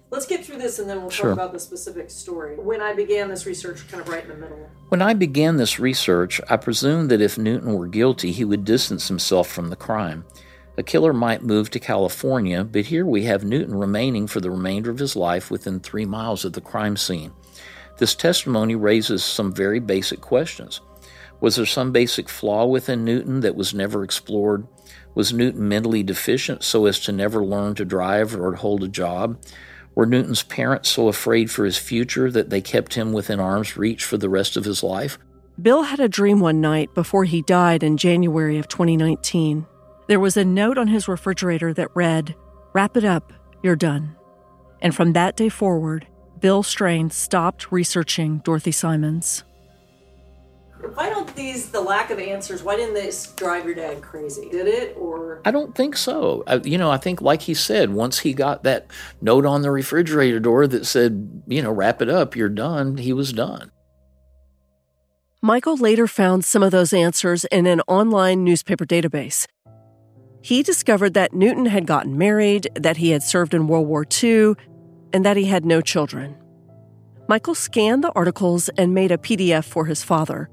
Let's 0.10 0.26
get 0.26 0.46
through 0.46 0.60
this 0.60 0.80
and 0.80 0.90
then 0.90 1.02
we'll 1.02 1.10
Sure. 1.10 1.32
talk 1.32 1.34
about 1.34 1.52
the 1.52 1.60
specific 1.60 2.10
story. 2.10 2.56
When 2.56 2.80
I 2.80 2.94
began 2.94 3.28
this 3.28 3.46
research, 3.46 3.86
kind 3.90 4.00
of 4.02 4.08
right 4.08 4.24
in 4.24 4.30
the 4.30 4.36
middle. 4.38 4.70
When 4.88 5.02
I 5.02 5.14
began 5.14 5.58
this 5.58 5.82
research, 5.82 6.40
I 6.50 6.56
presumed 6.56 7.12
that 7.12 7.20
if 7.20 7.38
Newton 7.38 7.74
were 7.74 7.88
guilty, 7.88 8.32
he 8.32 8.46
would 8.46 8.64
distance 8.64 9.10
himself 9.10 9.50
from 9.50 9.68
the 9.72 9.76
crime. 9.76 10.24
A 10.78 10.84
killer 10.84 11.12
might 11.12 11.44
move 11.44 11.70
to 11.72 11.80
California, 11.82 12.64
but 12.64 12.86
here 12.86 13.06
we 13.06 13.24
have 13.24 13.44
Newton 13.44 13.76
remaining 13.76 14.28
for 14.28 14.40
the 14.40 14.50
remainder 14.50 14.92
of 14.92 15.00
his 15.00 15.18
life 15.18 15.52
within 15.52 15.82
three 15.82 16.06
miles 16.06 16.46
of 16.46 16.54
the 16.54 16.62
crime 16.62 16.96
scene. 16.96 17.34
This 17.98 18.14
testimony 18.14 18.76
raises 18.76 19.24
some 19.24 19.54
very 19.54 19.80
basic 19.80 20.20
questions. 20.20 20.82
Was 21.42 21.56
there 21.56 21.66
some 21.66 21.92
basic 21.92 22.30
flaw 22.30 22.66
within 22.66 23.04
Newton 23.04 23.42
that 23.42 23.56
was 23.56 23.74
never 23.74 24.04
explored? 24.04 24.68
Was 25.14 25.34
Newton 25.34 25.68
mentally 25.68 26.04
deficient 26.04 26.64
so 26.64 26.86
as 26.86 27.00
to 27.02 27.12
never 27.12 27.44
learn 27.44 27.76
to 27.76 27.86
drive 27.86 28.36
or 28.36 28.56
hold 28.56 28.84
a 28.84 28.88
job? 28.88 29.38
Were 29.96 30.06
Newton's 30.06 30.44
parents 30.44 30.90
so 30.90 31.08
afraid 31.08 31.50
for 31.50 31.64
his 31.64 31.78
future 31.78 32.30
that 32.30 32.50
they 32.50 32.62
kept 32.62 32.96
him 32.96 33.14
within 33.14 33.40
arm's 33.40 33.78
reach 33.78 34.04
for 34.04 34.18
the 34.18 34.30
rest 34.30 34.58
of 34.58 34.66
his 34.66 34.84
life? 34.84 35.18
Bill 35.62 35.84
had 35.84 36.02
a 36.02 36.10
dream 36.10 36.42
one 36.42 36.60
night 36.60 36.94
before 36.94 37.24
he 37.24 37.42
died 37.42 37.82
in 37.82 37.96
January 37.96 38.58
of 38.58 38.68
2019. 38.68 39.66
There 40.08 40.20
was 40.20 40.36
a 40.36 40.44
note 40.44 40.78
on 40.78 40.88
his 40.88 41.08
refrigerator 41.08 41.74
that 41.74 41.96
read, 41.96 42.36
Wrap 42.74 42.98
it 42.98 43.06
up, 43.06 43.32
you're 43.64 43.78
done. 43.78 44.18
And 44.82 44.94
from 44.94 45.14
that 45.14 45.38
day 45.38 45.48
forward, 45.48 46.08
Bill 46.42 46.62
Strain 46.62 47.10
stopped 47.10 47.72
researching 47.72 48.40
Dorothy 48.40 48.74
Symons. 48.74 49.46
Why 50.94 51.10
don't 51.10 51.34
these, 51.36 51.70
the 51.70 51.82
lack 51.82 52.12
of 52.12 52.20
answers, 52.20 52.62
why 52.62 52.76
didn't 52.76 52.94
this 52.94 53.28
drive 53.34 53.66
your 53.66 53.76
dad 53.76 54.02
crazy? 54.02 54.50
Did 54.50 54.68
it 54.68 54.96
or? 54.98 55.42
I 55.46 55.52
don't 55.52 55.74
think 55.74 55.98
so. 55.98 56.44
I, 56.48 56.56
you 56.56 56.78
know, 56.78 56.92
I 56.92 56.98
think, 56.98 57.22
like 57.22 57.44
he 57.44 57.54
said, 57.54 57.92
once 57.92 58.20
he 58.20 58.34
got 58.34 58.64
that 58.64 58.88
note 59.22 59.46
on 59.46 59.62
the 59.62 59.72
refrigerator 59.72 60.40
door 60.40 60.68
that 60.68 60.86
said, 60.86 61.44
you 61.48 61.62
know, 61.62 61.72
wrap 61.72 62.02
it 62.02 62.10
up, 62.10 62.36
you're 62.36 62.50
done, 62.50 62.98
he 62.98 63.14
was 63.14 63.34
done. 63.34 63.72
Michael 65.42 65.78
later 65.78 66.08
found 66.08 66.44
some 66.44 66.64
of 66.64 66.72
those 66.72 66.92
answers 66.92 67.46
in 67.46 67.68
an 67.68 67.82
online 67.88 68.44
newspaper 68.44 68.86
database. 68.86 69.46
He 70.42 70.62
discovered 70.62 71.14
that 71.14 71.34
Newton 71.34 71.68
had 71.68 71.88
gotten 71.88 72.18
married, 72.18 72.68
that 72.76 72.98
he 72.98 73.12
had 73.12 73.24
served 73.24 73.54
in 73.54 73.68
World 73.68 73.88
War 73.88 74.06
II, 74.24 74.54
and 75.14 75.26
that 75.26 75.38
he 75.38 75.46
had 75.46 75.66
no 75.66 75.82
children. 75.82 76.36
Michael 77.28 77.56
scanned 77.56 78.04
the 78.04 78.12
articles 78.12 78.70
and 78.70 78.94
made 78.94 79.12
a 79.12 79.18
PDF 79.18 79.66
for 79.66 79.86
his 79.86 80.04
father. 80.04 80.50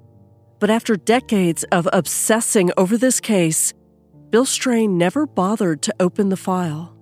But 0.63 0.71
after 0.71 0.95
decades 0.95 1.65
of 1.73 1.89
obsessing 1.93 2.71
over 2.77 2.97
this 2.97 3.19
case, 3.19 3.75
Bill 4.31 4.45
Strain 4.45 4.97
never 4.97 5.27
bothered 5.27 5.83
to 5.83 5.95
open 5.99 6.29
the 6.29 6.37
file. 6.37 6.97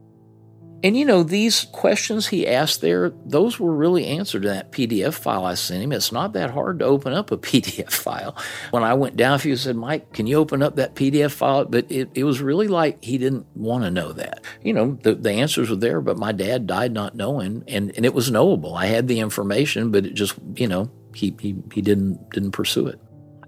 And 0.82 0.96
you 0.96 1.04
know, 1.04 1.22
these 1.22 1.66
questions 1.66 2.26
he 2.26 2.48
asked 2.48 2.80
there, 2.80 3.12
those 3.26 3.60
were 3.60 3.74
really 3.74 4.06
answered 4.06 4.46
in 4.46 4.50
that 4.50 4.72
PDF 4.72 5.12
file 5.12 5.44
I 5.44 5.52
sent 5.52 5.82
him. 5.82 5.92
It's 5.92 6.10
not 6.10 6.32
that 6.32 6.52
hard 6.52 6.78
to 6.78 6.86
open 6.86 7.12
up 7.12 7.32
a 7.32 7.36
PDF 7.36 7.92
file. 7.92 8.34
When 8.70 8.82
I 8.82 8.94
went 8.94 9.18
down, 9.18 9.38
he 9.38 9.54
said, 9.56 9.76
Mike, 9.76 10.14
can 10.14 10.26
you 10.26 10.38
open 10.38 10.62
up 10.62 10.76
that 10.76 10.94
PDF 10.94 11.32
file? 11.32 11.66
But 11.66 11.92
it, 11.92 12.08
it 12.14 12.24
was 12.24 12.40
really 12.40 12.66
like 12.66 13.04
he 13.04 13.18
didn't 13.18 13.44
want 13.54 13.84
to 13.84 13.90
know 13.90 14.14
that. 14.14 14.42
You 14.62 14.72
know, 14.72 14.98
the, 15.02 15.14
the 15.16 15.32
answers 15.32 15.68
were 15.68 15.76
there, 15.76 16.00
but 16.00 16.16
my 16.16 16.32
dad 16.32 16.66
died 16.66 16.92
not 16.92 17.14
knowing, 17.14 17.64
and, 17.68 17.94
and 17.94 18.06
it 18.06 18.14
was 18.14 18.30
knowable. 18.30 18.74
I 18.74 18.86
had 18.86 19.06
the 19.06 19.20
information, 19.20 19.90
but 19.90 20.06
it 20.06 20.14
just, 20.14 20.36
you 20.54 20.66
know, 20.66 20.90
he, 21.14 21.36
he, 21.38 21.56
he 21.74 21.82
didn't 21.82 22.30
didn't 22.30 22.52
pursue 22.52 22.86
it. 22.86 22.98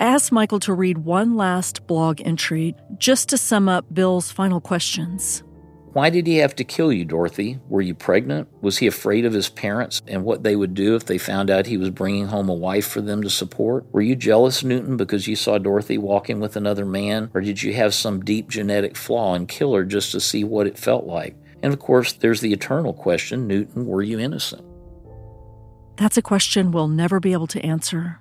I 0.03 0.07
asked 0.07 0.32
Michael 0.32 0.59
to 0.61 0.74
read 0.74 0.98
one 0.98 1.36
last 1.36 1.86
blog 1.86 2.20
entry 2.24 2.74
just 2.98 3.28
to 3.28 3.38
sum 3.38 3.68
up 3.68 3.84
Bill's 3.94 4.32
final 4.32 4.61
questions. 4.61 5.44
Why 5.92 6.11
did 6.11 6.26
he 6.26 6.38
have 6.38 6.57
to 6.57 6.64
kill 6.64 6.92
you, 6.92 7.05
Dorothy? 7.05 7.61
Were 7.68 7.82
you 7.82 7.94
pregnant? 7.94 8.48
Was 8.62 8.78
he 8.78 8.88
afraid 8.88 9.24
of 9.24 9.32
his 9.32 9.48
parents 9.48 10.03
and 10.09 10.24
what 10.24 10.42
they 10.42 10.57
would 10.57 10.74
do 10.74 10.96
if 10.96 11.07
they 11.07 11.18
found 11.18 11.50
out 11.50 11.68
he 11.68 11.76
was 11.76 11.90
bringing 11.90 12.26
home 12.26 12.48
a 12.48 12.53
wife 12.53 12.88
for 12.88 13.00
them 13.00 13.22
to 13.22 13.30
support? 13.30 13.86
Were 13.92 14.00
you 14.00 14.16
jealous, 14.16 14.64
Newton, 14.64 14.96
because 14.96 15.28
you 15.28 15.36
saw 15.36 15.57
Dorothy 15.57 15.98
walking 15.98 16.40
with 16.40 16.57
another 16.57 16.84
man? 16.84 17.30
Or 17.32 17.40
did 17.40 17.62
you 17.62 17.72
have 17.74 17.94
some 17.94 18.24
deep 18.24 18.48
genetic 18.50 18.96
flaw 18.96 19.34
and 19.34 19.46
kill 19.46 19.72
her 19.74 19.84
just 19.84 20.11
to 20.11 20.20
see 20.20 20.42
what 20.42 20.66
it 20.66 20.76
felt 20.76 21.05
like? 21.05 21.36
And 21.62 21.72
of 21.72 21.78
course, 21.78 22.12
there's 22.12 22.40
the 22.40 22.53
eternal 22.53 22.92
question 22.92 23.46
Newton, 23.46 23.86
were 23.86 24.03
you 24.03 24.18
innocent? 24.18 24.64
That's 25.96 26.16
a 26.16 26.22
question 26.22 26.72
we'll 26.72 26.88
never 26.88 27.20
be 27.20 27.34
able 27.34 27.46
to 27.46 27.64
answer. 27.64 28.18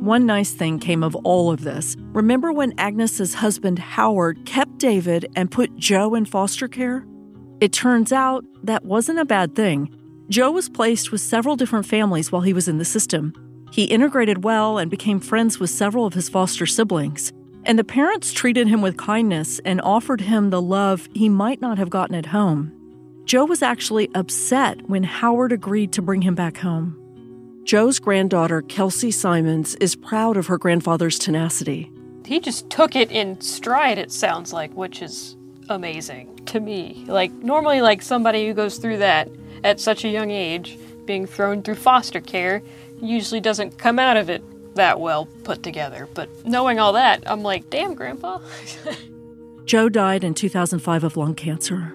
One 0.00 0.26
nice 0.26 0.52
thing 0.52 0.78
came 0.78 1.02
of 1.02 1.14
all 1.16 1.50
of 1.50 1.62
this. 1.62 1.96
Remember 2.12 2.52
when 2.52 2.74
Agnes's 2.78 3.34
husband 3.34 3.78
Howard 3.78 4.46
kept 4.46 4.78
David 4.78 5.26
and 5.36 5.50
put 5.50 5.76
Joe 5.76 6.14
in 6.14 6.24
foster 6.24 6.68
care? 6.68 7.06
It 7.60 7.72
turns 7.72 8.10
out 8.10 8.44
that 8.62 8.84
wasn't 8.84 9.18
a 9.18 9.24
bad 9.24 9.54
thing. 9.54 9.94
Joe 10.28 10.50
was 10.50 10.68
placed 10.68 11.12
with 11.12 11.20
several 11.20 11.56
different 11.56 11.86
families 11.86 12.32
while 12.32 12.42
he 12.42 12.52
was 12.52 12.68
in 12.68 12.78
the 12.78 12.84
system. 12.84 13.34
He 13.72 13.84
integrated 13.84 14.44
well 14.44 14.78
and 14.78 14.90
became 14.90 15.20
friends 15.20 15.60
with 15.60 15.70
several 15.70 16.06
of 16.06 16.14
his 16.14 16.28
foster 16.28 16.66
siblings. 16.66 17.32
And 17.64 17.78
the 17.78 17.84
parents 17.84 18.32
treated 18.32 18.68
him 18.68 18.80
with 18.80 18.96
kindness 18.96 19.60
and 19.64 19.80
offered 19.82 20.22
him 20.22 20.50
the 20.50 20.62
love 20.62 21.08
he 21.14 21.28
might 21.28 21.60
not 21.60 21.78
have 21.78 21.90
gotten 21.90 22.14
at 22.14 22.26
home. 22.26 22.72
Joe 23.26 23.44
was 23.44 23.62
actually 23.62 24.08
upset 24.14 24.88
when 24.88 25.02
Howard 25.02 25.52
agreed 25.52 25.92
to 25.92 26.02
bring 26.02 26.22
him 26.22 26.34
back 26.34 26.56
home. 26.56 26.99
Joe's 27.64 27.98
granddaughter, 27.98 28.62
Kelsey 28.62 29.10
Symons, 29.10 29.74
is 29.76 29.94
proud 29.94 30.36
of 30.36 30.46
her 30.46 30.58
grandfather's 30.58 31.18
tenacity. 31.18 31.90
He 32.24 32.40
just 32.40 32.70
took 32.70 32.96
it 32.96 33.10
in 33.10 33.40
stride, 33.40 33.98
it 33.98 34.10
sounds 34.10 34.52
like, 34.52 34.72
which 34.72 35.02
is 35.02 35.36
amazing 35.68 36.36
to 36.46 36.60
me. 36.60 37.04
Like, 37.06 37.32
normally, 37.32 37.80
like 37.80 38.02
somebody 38.02 38.46
who 38.46 38.54
goes 38.54 38.78
through 38.78 38.98
that 38.98 39.28
at 39.62 39.78
such 39.78 40.04
a 40.04 40.08
young 40.08 40.30
age, 40.30 40.78
being 41.04 41.26
thrown 41.26 41.62
through 41.62 41.74
foster 41.76 42.20
care, 42.20 42.62
usually 43.00 43.40
doesn't 43.40 43.78
come 43.78 43.98
out 43.98 44.16
of 44.16 44.30
it 44.30 44.42
that 44.74 45.00
well 45.00 45.26
put 45.44 45.62
together. 45.62 46.08
But 46.14 46.28
knowing 46.46 46.78
all 46.78 46.92
that, 46.94 47.22
I'm 47.26 47.42
like, 47.42 47.70
damn, 47.70 47.94
Grandpa. 47.94 48.40
Joe 49.64 49.88
died 49.88 50.24
in 50.24 50.34
2005 50.34 51.04
of 51.04 51.16
lung 51.16 51.34
cancer. 51.34 51.92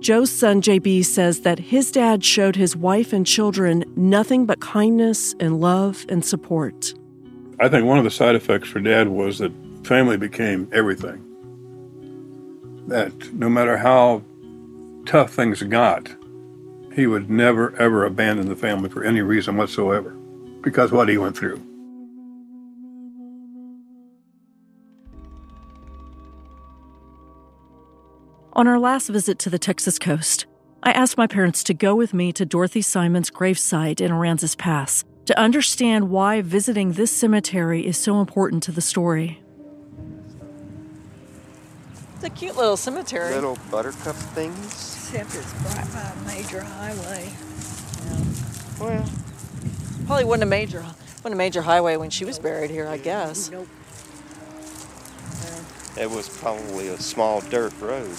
Joe's 0.00 0.30
son, 0.30 0.62
JB, 0.62 1.04
says 1.04 1.40
that 1.40 1.58
his 1.58 1.92
dad 1.92 2.24
showed 2.24 2.56
his 2.56 2.74
wife 2.74 3.12
and 3.12 3.26
children 3.26 3.84
nothing 3.96 4.46
but 4.46 4.60
kindness 4.60 5.34
and 5.38 5.60
love 5.60 6.06
and 6.08 6.24
support. 6.24 6.94
I 7.58 7.68
think 7.68 7.84
one 7.84 7.98
of 7.98 8.04
the 8.04 8.10
side 8.10 8.34
effects 8.34 8.68
for 8.68 8.80
dad 8.80 9.08
was 9.08 9.38
that 9.38 9.52
family 9.84 10.16
became 10.16 10.70
everything. 10.72 11.22
That 12.88 13.12
no 13.34 13.50
matter 13.50 13.76
how 13.76 14.22
tough 15.04 15.34
things 15.34 15.62
got, 15.62 16.08
he 16.94 17.06
would 17.06 17.28
never 17.28 17.76
ever 17.76 18.06
abandon 18.06 18.48
the 18.48 18.56
family 18.56 18.88
for 18.88 19.04
any 19.04 19.20
reason 19.20 19.58
whatsoever 19.58 20.16
because 20.62 20.92
what 20.92 21.10
he 21.10 21.18
went 21.18 21.36
through. 21.36 21.62
On 28.60 28.66
our 28.66 28.78
last 28.78 29.08
visit 29.08 29.38
to 29.38 29.48
the 29.48 29.58
Texas 29.58 29.98
coast, 29.98 30.44
I 30.82 30.92
asked 30.92 31.16
my 31.16 31.26
parents 31.26 31.64
to 31.64 31.72
go 31.72 31.94
with 31.94 32.12
me 32.12 32.30
to 32.32 32.44
Dorothy 32.44 32.82
Symons' 32.82 33.30
gravesite 33.30 34.02
in 34.02 34.12
Aransas 34.12 34.54
Pass 34.54 35.02
to 35.24 35.38
understand 35.38 36.10
why 36.10 36.42
visiting 36.42 36.92
this 36.92 37.10
cemetery 37.10 37.86
is 37.86 37.96
so 37.96 38.20
important 38.20 38.62
to 38.64 38.70
the 38.70 38.82
story. 38.82 39.40
It's 42.16 42.24
a 42.24 42.28
cute 42.28 42.54
little 42.54 42.76
cemetery. 42.76 43.32
Little 43.32 43.56
buttercup 43.70 44.14
things. 44.36 44.66
Except 44.66 45.34
it's 45.36 45.54
right 45.74 45.90
by 45.94 46.02
a 46.02 46.36
major 46.36 46.60
highway. 46.60 47.32
Well, 48.78 49.10
probably 50.04 50.24
wasn't 50.26 50.42
a 50.42 50.46
major 50.46 50.82
wasn't 50.82 51.32
a 51.32 51.36
major 51.36 51.62
highway 51.62 51.96
when 51.96 52.10
she 52.10 52.26
was 52.26 52.38
buried 52.38 52.68
here, 52.68 52.88
I 52.88 52.98
guess. 52.98 53.50
Nope. 53.50 53.66
It 55.98 56.10
was 56.10 56.28
probably 56.28 56.88
a 56.88 56.98
small 56.98 57.40
dirt 57.40 57.72
road. 57.80 58.16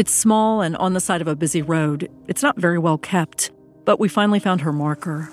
It's 0.00 0.14
small 0.14 0.62
and 0.62 0.78
on 0.78 0.94
the 0.94 1.00
side 1.00 1.20
of 1.20 1.28
a 1.28 1.36
busy 1.36 1.60
road. 1.60 2.10
It's 2.26 2.42
not 2.42 2.56
very 2.56 2.78
well 2.78 2.96
kept, 2.96 3.50
but 3.84 4.00
we 4.00 4.08
finally 4.08 4.38
found 4.38 4.62
her 4.62 4.72
marker. 4.72 5.28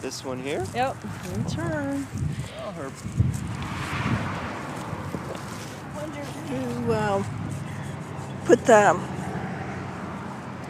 This 0.00 0.24
one 0.24 0.40
here? 0.44 0.64
Yep, 0.76 0.96
it's 1.40 1.54
her. 1.54 2.06
Oh, 2.62 2.70
her. 2.70 2.92
Wonder 5.96 6.20
Who 6.20 6.92
uh, 6.92 7.24
put 8.44 8.64
the 8.64 8.96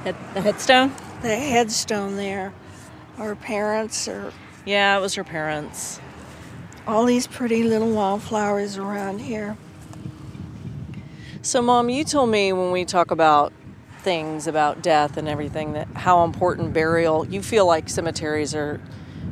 Head, 0.05 0.17
the 0.33 0.41
headstone? 0.41 0.91
the 1.21 1.37
headstone 1.37 2.17
there? 2.17 2.55
Her 3.19 3.37
parents 3.37 4.09
or 4.09 4.33
Yeah, 4.65 4.97
it 4.97 5.03
was 5.03 5.15
her 5.17 5.25
parents. 5.25 6.01
all 6.87 7.05
these 7.05 7.27
pretty 7.27 7.65
little 7.65 7.91
wildflowers 7.93 8.79
around 8.79 9.19
here. 9.21 9.59
So, 11.43 11.63
Mom, 11.63 11.89
you 11.89 12.05
told 12.05 12.29
me 12.29 12.53
when 12.53 12.71
we 12.71 12.85
talk 12.85 13.11
about 13.11 13.55
things 14.01 14.47
about 14.47 14.83
death 14.83 15.17
and 15.17 15.27
everything 15.27 15.73
that 15.73 15.89
how 15.95 16.23
important 16.25 16.75
burial, 16.75 17.27
you 17.27 17.41
feel 17.41 17.65
like 17.65 17.89
cemeteries 17.89 18.55
are 18.55 18.79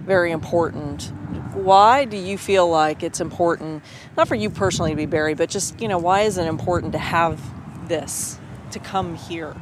very 0.06 0.30
important. 0.30 1.12
Why 1.52 2.06
do 2.06 2.16
you 2.16 2.38
feel 2.38 2.66
like 2.66 3.02
it's 3.02 3.20
important, 3.20 3.84
not 4.16 4.26
for 4.26 4.36
you 4.36 4.48
personally 4.48 4.92
to 4.92 4.96
be 4.96 5.04
buried, 5.04 5.36
but 5.36 5.50
just, 5.50 5.78
you 5.82 5.86
know, 5.86 5.98
why 5.98 6.22
is 6.22 6.38
it 6.38 6.46
important 6.46 6.92
to 6.92 6.98
have 6.98 7.38
this, 7.88 8.40
to 8.70 8.78
come 8.78 9.14
here? 9.14 9.54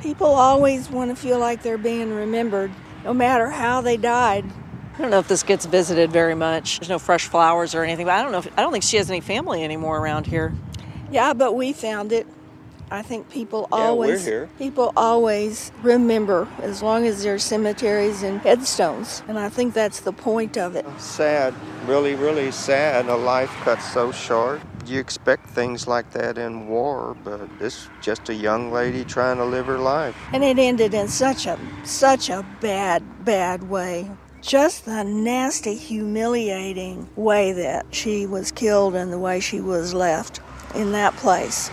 People 0.00 0.28
always 0.28 0.88
want 0.88 1.10
to 1.10 1.16
feel 1.16 1.40
like 1.40 1.64
they're 1.64 1.76
being 1.76 2.12
remembered, 2.12 2.70
no 3.02 3.12
matter 3.12 3.50
how 3.50 3.80
they 3.80 3.96
died. 3.96 4.44
I 4.94 4.98
don't 4.98 5.10
know 5.10 5.18
if 5.18 5.26
this 5.26 5.42
gets 5.42 5.66
visited 5.66 6.12
very 6.12 6.36
much. 6.36 6.78
There's 6.78 6.88
no 6.88 7.00
fresh 7.00 7.26
flowers 7.26 7.74
or 7.74 7.82
anything, 7.82 8.06
but 8.06 8.12
I 8.12 8.22
don't 8.22 8.30
know 8.30 8.38
if, 8.38 8.56
I 8.56 8.62
don't 8.62 8.70
think 8.70 8.84
she 8.84 8.96
has 8.98 9.10
any 9.10 9.20
family 9.20 9.64
anymore 9.64 9.98
around 9.98 10.26
here. 10.26 10.54
Yeah, 11.14 11.32
but 11.32 11.54
we 11.54 11.72
found 11.72 12.10
it. 12.10 12.26
I 12.90 13.02
think 13.02 13.30
people 13.30 13.68
Yeah, 13.70 13.86
always 13.86 14.28
people 14.58 14.92
always 14.96 15.70
remember 15.80 16.48
as 16.60 16.82
long 16.82 17.06
as 17.06 17.22
there 17.22 17.34
are 17.34 17.38
cemeteries 17.38 18.24
and 18.24 18.40
headstones, 18.40 19.22
and 19.28 19.38
I 19.38 19.48
think 19.48 19.74
that's 19.74 20.00
the 20.00 20.12
point 20.12 20.58
of 20.58 20.74
it. 20.74 20.84
Sad, 20.98 21.54
really, 21.86 22.16
really 22.16 22.50
sad. 22.50 23.06
A 23.06 23.14
life 23.14 23.50
cut 23.62 23.80
so 23.80 24.10
short. 24.10 24.60
You 24.86 24.98
expect 24.98 25.50
things 25.50 25.86
like 25.86 26.10
that 26.14 26.36
in 26.36 26.66
war, 26.66 27.16
but 27.22 27.48
this 27.60 27.88
just 28.00 28.28
a 28.28 28.34
young 28.34 28.72
lady 28.72 29.04
trying 29.04 29.36
to 29.36 29.44
live 29.44 29.66
her 29.66 29.78
life. 29.78 30.16
And 30.32 30.42
it 30.42 30.58
ended 30.58 30.94
in 30.94 31.06
such 31.06 31.46
a 31.46 31.56
such 31.84 32.28
a 32.28 32.44
bad 32.60 33.24
bad 33.24 33.70
way. 33.70 34.10
Just 34.42 34.84
the 34.84 35.04
nasty, 35.04 35.76
humiliating 35.76 37.08
way 37.14 37.52
that 37.52 37.86
she 37.94 38.26
was 38.26 38.50
killed 38.50 38.96
and 38.96 39.12
the 39.12 39.18
way 39.18 39.38
she 39.38 39.60
was 39.60 39.94
left 39.94 40.40
in 40.74 40.92
that 40.92 41.14
place. 41.16 41.70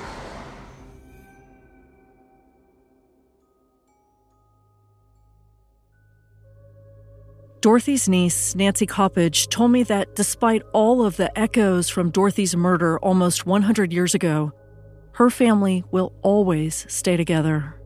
Dorothy's 7.62 8.10
niece, 8.10 8.56
Nancy 8.56 8.88
Coppage, 8.88 9.48
told 9.50 9.70
me 9.70 9.84
that 9.84 10.16
despite 10.16 10.64
all 10.74 11.06
of 11.06 11.18
the 11.18 11.38
echoes 11.38 11.90
from 11.90 12.10
Dorothy's 12.10 12.56
murder 12.56 12.98
almost 13.00 13.46
100 13.46 13.94
years 13.94 14.16
ago, 14.16 14.52
her 15.14 15.30
family 15.30 15.84
will 15.92 16.12
always 16.24 16.88
stay 16.90 17.16
together. 17.16 17.80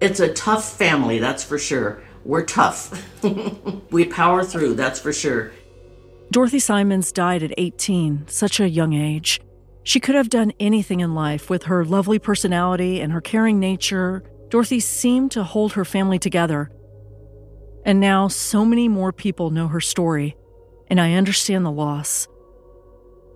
It's 0.00 0.20
a 0.20 0.32
tough 0.32 0.64
family, 0.64 1.18
that's 1.18 1.42
for 1.42 1.58
sure. 1.58 2.04
We're 2.24 2.44
tough. 2.44 3.04
we 3.90 4.04
power 4.04 4.44
through, 4.44 4.74
that's 4.74 5.00
for 5.00 5.12
sure. 5.12 5.50
Dorothy 6.30 6.60
Symons 6.60 7.10
died 7.10 7.42
at 7.42 7.52
18, 7.58 8.28
such 8.28 8.60
a 8.60 8.68
young 8.68 8.92
age. 8.92 9.40
She 9.82 10.00
could 10.00 10.14
have 10.14 10.28
done 10.28 10.52
anything 10.60 11.00
in 11.00 11.14
life 11.14 11.48
with 11.48 11.64
her 11.64 11.84
lovely 11.84 12.18
personality 12.18 13.00
and 13.00 13.12
her 13.12 13.20
caring 13.20 13.58
nature. 13.58 14.22
Dorothy 14.48 14.80
seemed 14.80 15.30
to 15.32 15.42
hold 15.42 15.72
her 15.72 15.84
family 15.84 16.18
together. 16.18 16.70
And 17.84 17.98
now 17.98 18.28
so 18.28 18.64
many 18.64 18.88
more 18.88 19.12
people 19.12 19.50
know 19.50 19.68
her 19.68 19.80
story, 19.80 20.36
and 20.88 21.00
I 21.00 21.14
understand 21.14 21.64
the 21.64 21.70
loss. 21.70 22.28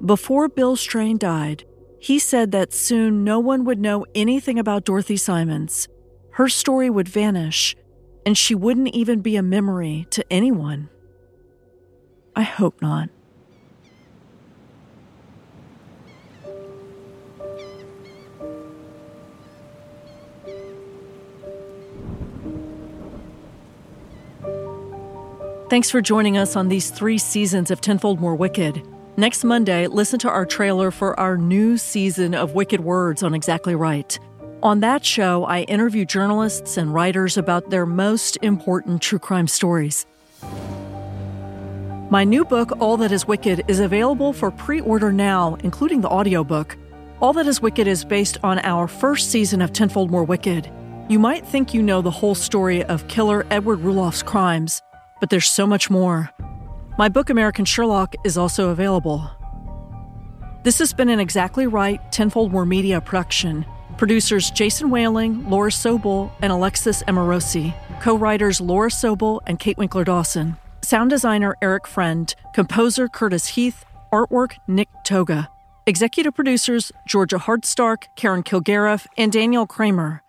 Before 0.04 0.48
Bill 0.48 0.76
Strain 0.76 1.16
died, 1.16 1.64
he 1.98 2.18
said 2.18 2.52
that 2.52 2.74
soon 2.74 3.24
no 3.24 3.38
one 3.38 3.64
would 3.64 3.78
know 3.78 4.04
anything 4.14 4.58
about 4.58 4.84
Dorothy 4.84 5.16
Symons. 5.16 5.88
Her 6.32 6.48
story 6.48 6.90
would 6.90 7.08
vanish, 7.08 7.74
and 8.26 8.36
she 8.36 8.54
wouldn't 8.54 8.94
even 8.94 9.20
be 9.20 9.36
a 9.36 9.42
memory 9.42 10.06
to 10.10 10.24
anyone. 10.30 10.90
I 12.36 12.42
hope 12.42 12.82
not. 12.82 13.08
Thanks 25.74 25.90
for 25.90 26.00
joining 26.00 26.36
us 26.36 26.54
on 26.54 26.68
these 26.68 26.88
three 26.88 27.18
seasons 27.18 27.68
of 27.68 27.80
Tenfold 27.80 28.20
More 28.20 28.36
Wicked. 28.36 28.80
Next 29.16 29.42
Monday, 29.42 29.88
listen 29.88 30.20
to 30.20 30.30
our 30.30 30.46
trailer 30.46 30.92
for 30.92 31.18
our 31.18 31.36
new 31.36 31.78
season 31.78 32.32
of 32.32 32.54
Wicked 32.54 32.78
Words 32.78 33.24
on 33.24 33.34
Exactly 33.34 33.74
Right. 33.74 34.16
On 34.62 34.78
that 34.78 35.04
show, 35.04 35.42
I 35.46 35.62
interview 35.62 36.04
journalists 36.04 36.76
and 36.76 36.94
writers 36.94 37.36
about 37.36 37.70
their 37.70 37.86
most 37.86 38.38
important 38.40 39.02
true 39.02 39.18
crime 39.18 39.48
stories. 39.48 40.06
My 42.08 42.22
new 42.22 42.44
book, 42.44 42.70
All 42.78 42.96
That 42.98 43.10
Is 43.10 43.26
Wicked, 43.26 43.64
is 43.66 43.80
available 43.80 44.32
for 44.32 44.52
pre 44.52 44.80
order 44.80 45.10
now, 45.10 45.56
including 45.64 46.02
the 46.02 46.08
audiobook. 46.08 46.78
All 47.20 47.32
That 47.32 47.48
Is 47.48 47.60
Wicked 47.60 47.88
is 47.88 48.04
based 48.04 48.38
on 48.44 48.60
our 48.60 48.86
first 48.86 49.32
season 49.32 49.60
of 49.60 49.72
Tenfold 49.72 50.12
More 50.12 50.22
Wicked. 50.22 50.70
You 51.08 51.18
might 51.18 51.44
think 51.44 51.74
you 51.74 51.82
know 51.82 52.00
the 52.00 52.12
whole 52.12 52.36
story 52.36 52.84
of 52.84 53.08
killer 53.08 53.44
Edward 53.50 53.80
Ruloff's 53.80 54.22
crimes, 54.22 54.80
but 55.20 55.30
there's 55.30 55.50
so 55.50 55.66
much 55.66 55.90
more. 55.90 56.30
My 56.98 57.08
book, 57.08 57.30
American 57.30 57.64
Sherlock, 57.64 58.14
is 58.24 58.38
also 58.38 58.70
available. 58.70 59.30
This 60.62 60.78
has 60.78 60.92
been 60.92 61.08
an 61.08 61.20
Exactly 61.20 61.66
Right 61.66 62.00
Tenfold 62.10 62.50
More 62.52 62.64
Media 62.64 63.00
production. 63.00 63.66
Producers 63.98 64.50
Jason 64.50 64.90
Whaling, 64.90 65.48
Laura 65.48 65.70
Sobel, 65.70 66.30
and 66.40 66.52
Alexis 66.52 67.02
Amorosi. 67.04 67.74
Co 68.00 68.16
writers 68.16 68.60
Laura 68.60 68.90
Sobel 68.90 69.40
and 69.46 69.58
Kate 69.58 69.78
Winkler 69.78 70.04
Dawson. 70.04 70.56
Sound 70.82 71.10
designer 71.10 71.54
Eric 71.62 71.86
Friend. 71.86 72.34
Composer 72.54 73.08
Curtis 73.08 73.48
Heath. 73.48 73.84
Artwork 74.12 74.56
Nick 74.66 74.88
Toga. 75.04 75.48
Executive 75.86 76.34
producers 76.34 76.92
Georgia 77.06 77.36
Hardstark, 77.36 78.04
Karen 78.16 78.42
Kilgariff, 78.42 79.06
and 79.18 79.30
Daniel 79.30 79.66
Kramer. 79.66 80.23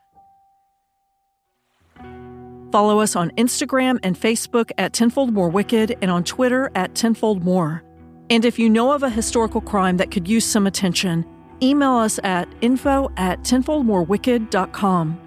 Follow 2.76 3.00
us 3.00 3.16
on 3.16 3.32
Instagram 3.38 4.00
and 4.04 4.20
Facebook 4.20 4.70
at 4.78 4.92
Tenfold 4.92 5.32
More 5.32 5.48
Wicked 5.48 5.98
and 6.02 6.12
on 6.12 6.26
Twitter 6.26 6.70
at 6.76 6.94
Tenfold 6.94 7.42
More. 7.42 7.82
And 8.30 8.44
if 8.44 8.60
you 8.60 8.70
know 8.70 8.92
of 8.92 9.02
a 9.02 9.10
historical 9.10 9.62
crime 9.62 9.96
that 9.96 10.12
could 10.12 10.28
use 10.28 10.44
some 10.44 10.68
attention, 10.68 11.26
email 11.64 11.94
us 11.94 12.20
at 12.26 12.54
info 12.60 13.10
at 13.16 13.40
tenfoldmorewicked.com. 13.44 15.22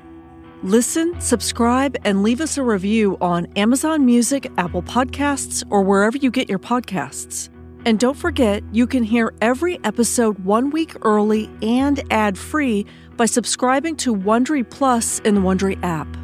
Listen, 0.63 1.19
subscribe, 1.23 1.97
and 2.05 2.23
leave 2.23 2.43
us 2.43 2.59
a 2.59 2.63
review 2.63 3.17
on 3.23 3.47
Amazon 3.57 4.05
Music, 4.05 4.53
Apple 4.59 4.83
Podcasts, 4.83 5.65
or 5.71 5.81
wherever 5.81 6.19
you 6.19 6.31
get 6.31 6.51
your 6.51 6.59
podcasts. 6.59 7.49
And 7.87 7.99
don't 7.99 8.19
forget, 8.19 8.63
you 8.73 8.87
can 8.87 9.03
hear 9.03 9.33
every 9.41 9.83
episode 9.85 10.39
one 10.41 10.69
week 10.69 10.95
early 11.01 11.49
and 11.63 12.03
ad 12.13 12.37
free 12.37 12.85
by 13.17 13.25
subscribing 13.25 13.97
to 13.97 14.15
Wondery 14.15 14.69
Plus 14.69 15.21
in 15.21 15.35
the 15.35 15.41
Wondery 15.41 15.83
app. 15.83 16.15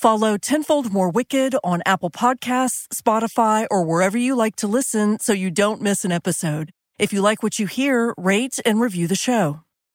Follow 0.00 0.38
Tenfold 0.38 0.94
More 0.94 1.10
Wicked 1.10 1.54
on 1.62 1.82
Apple 1.84 2.08
Podcasts, 2.08 2.88
Spotify, 2.88 3.66
or 3.70 3.84
wherever 3.84 4.16
you 4.16 4.34
like 4.34 4.56
to 4.56 4.66
listen 4.66 5.20
so 5.20 5.34
you 5.34 5.50
don't 5.50 5.82
miss 5.82 6.06
an 6.06 6.10
episode. 6.10 6.70
If 6.98 7.12
you 7.12 7.20
like 7.20 7.42
what 7.42 7.58
you 7.58 7.66
hear, 7.66 8.14
rate 8.16 8.58
and 8.64 8.80
review 8.80 9.06
the 9.06 9.14
show. 9.14 9.60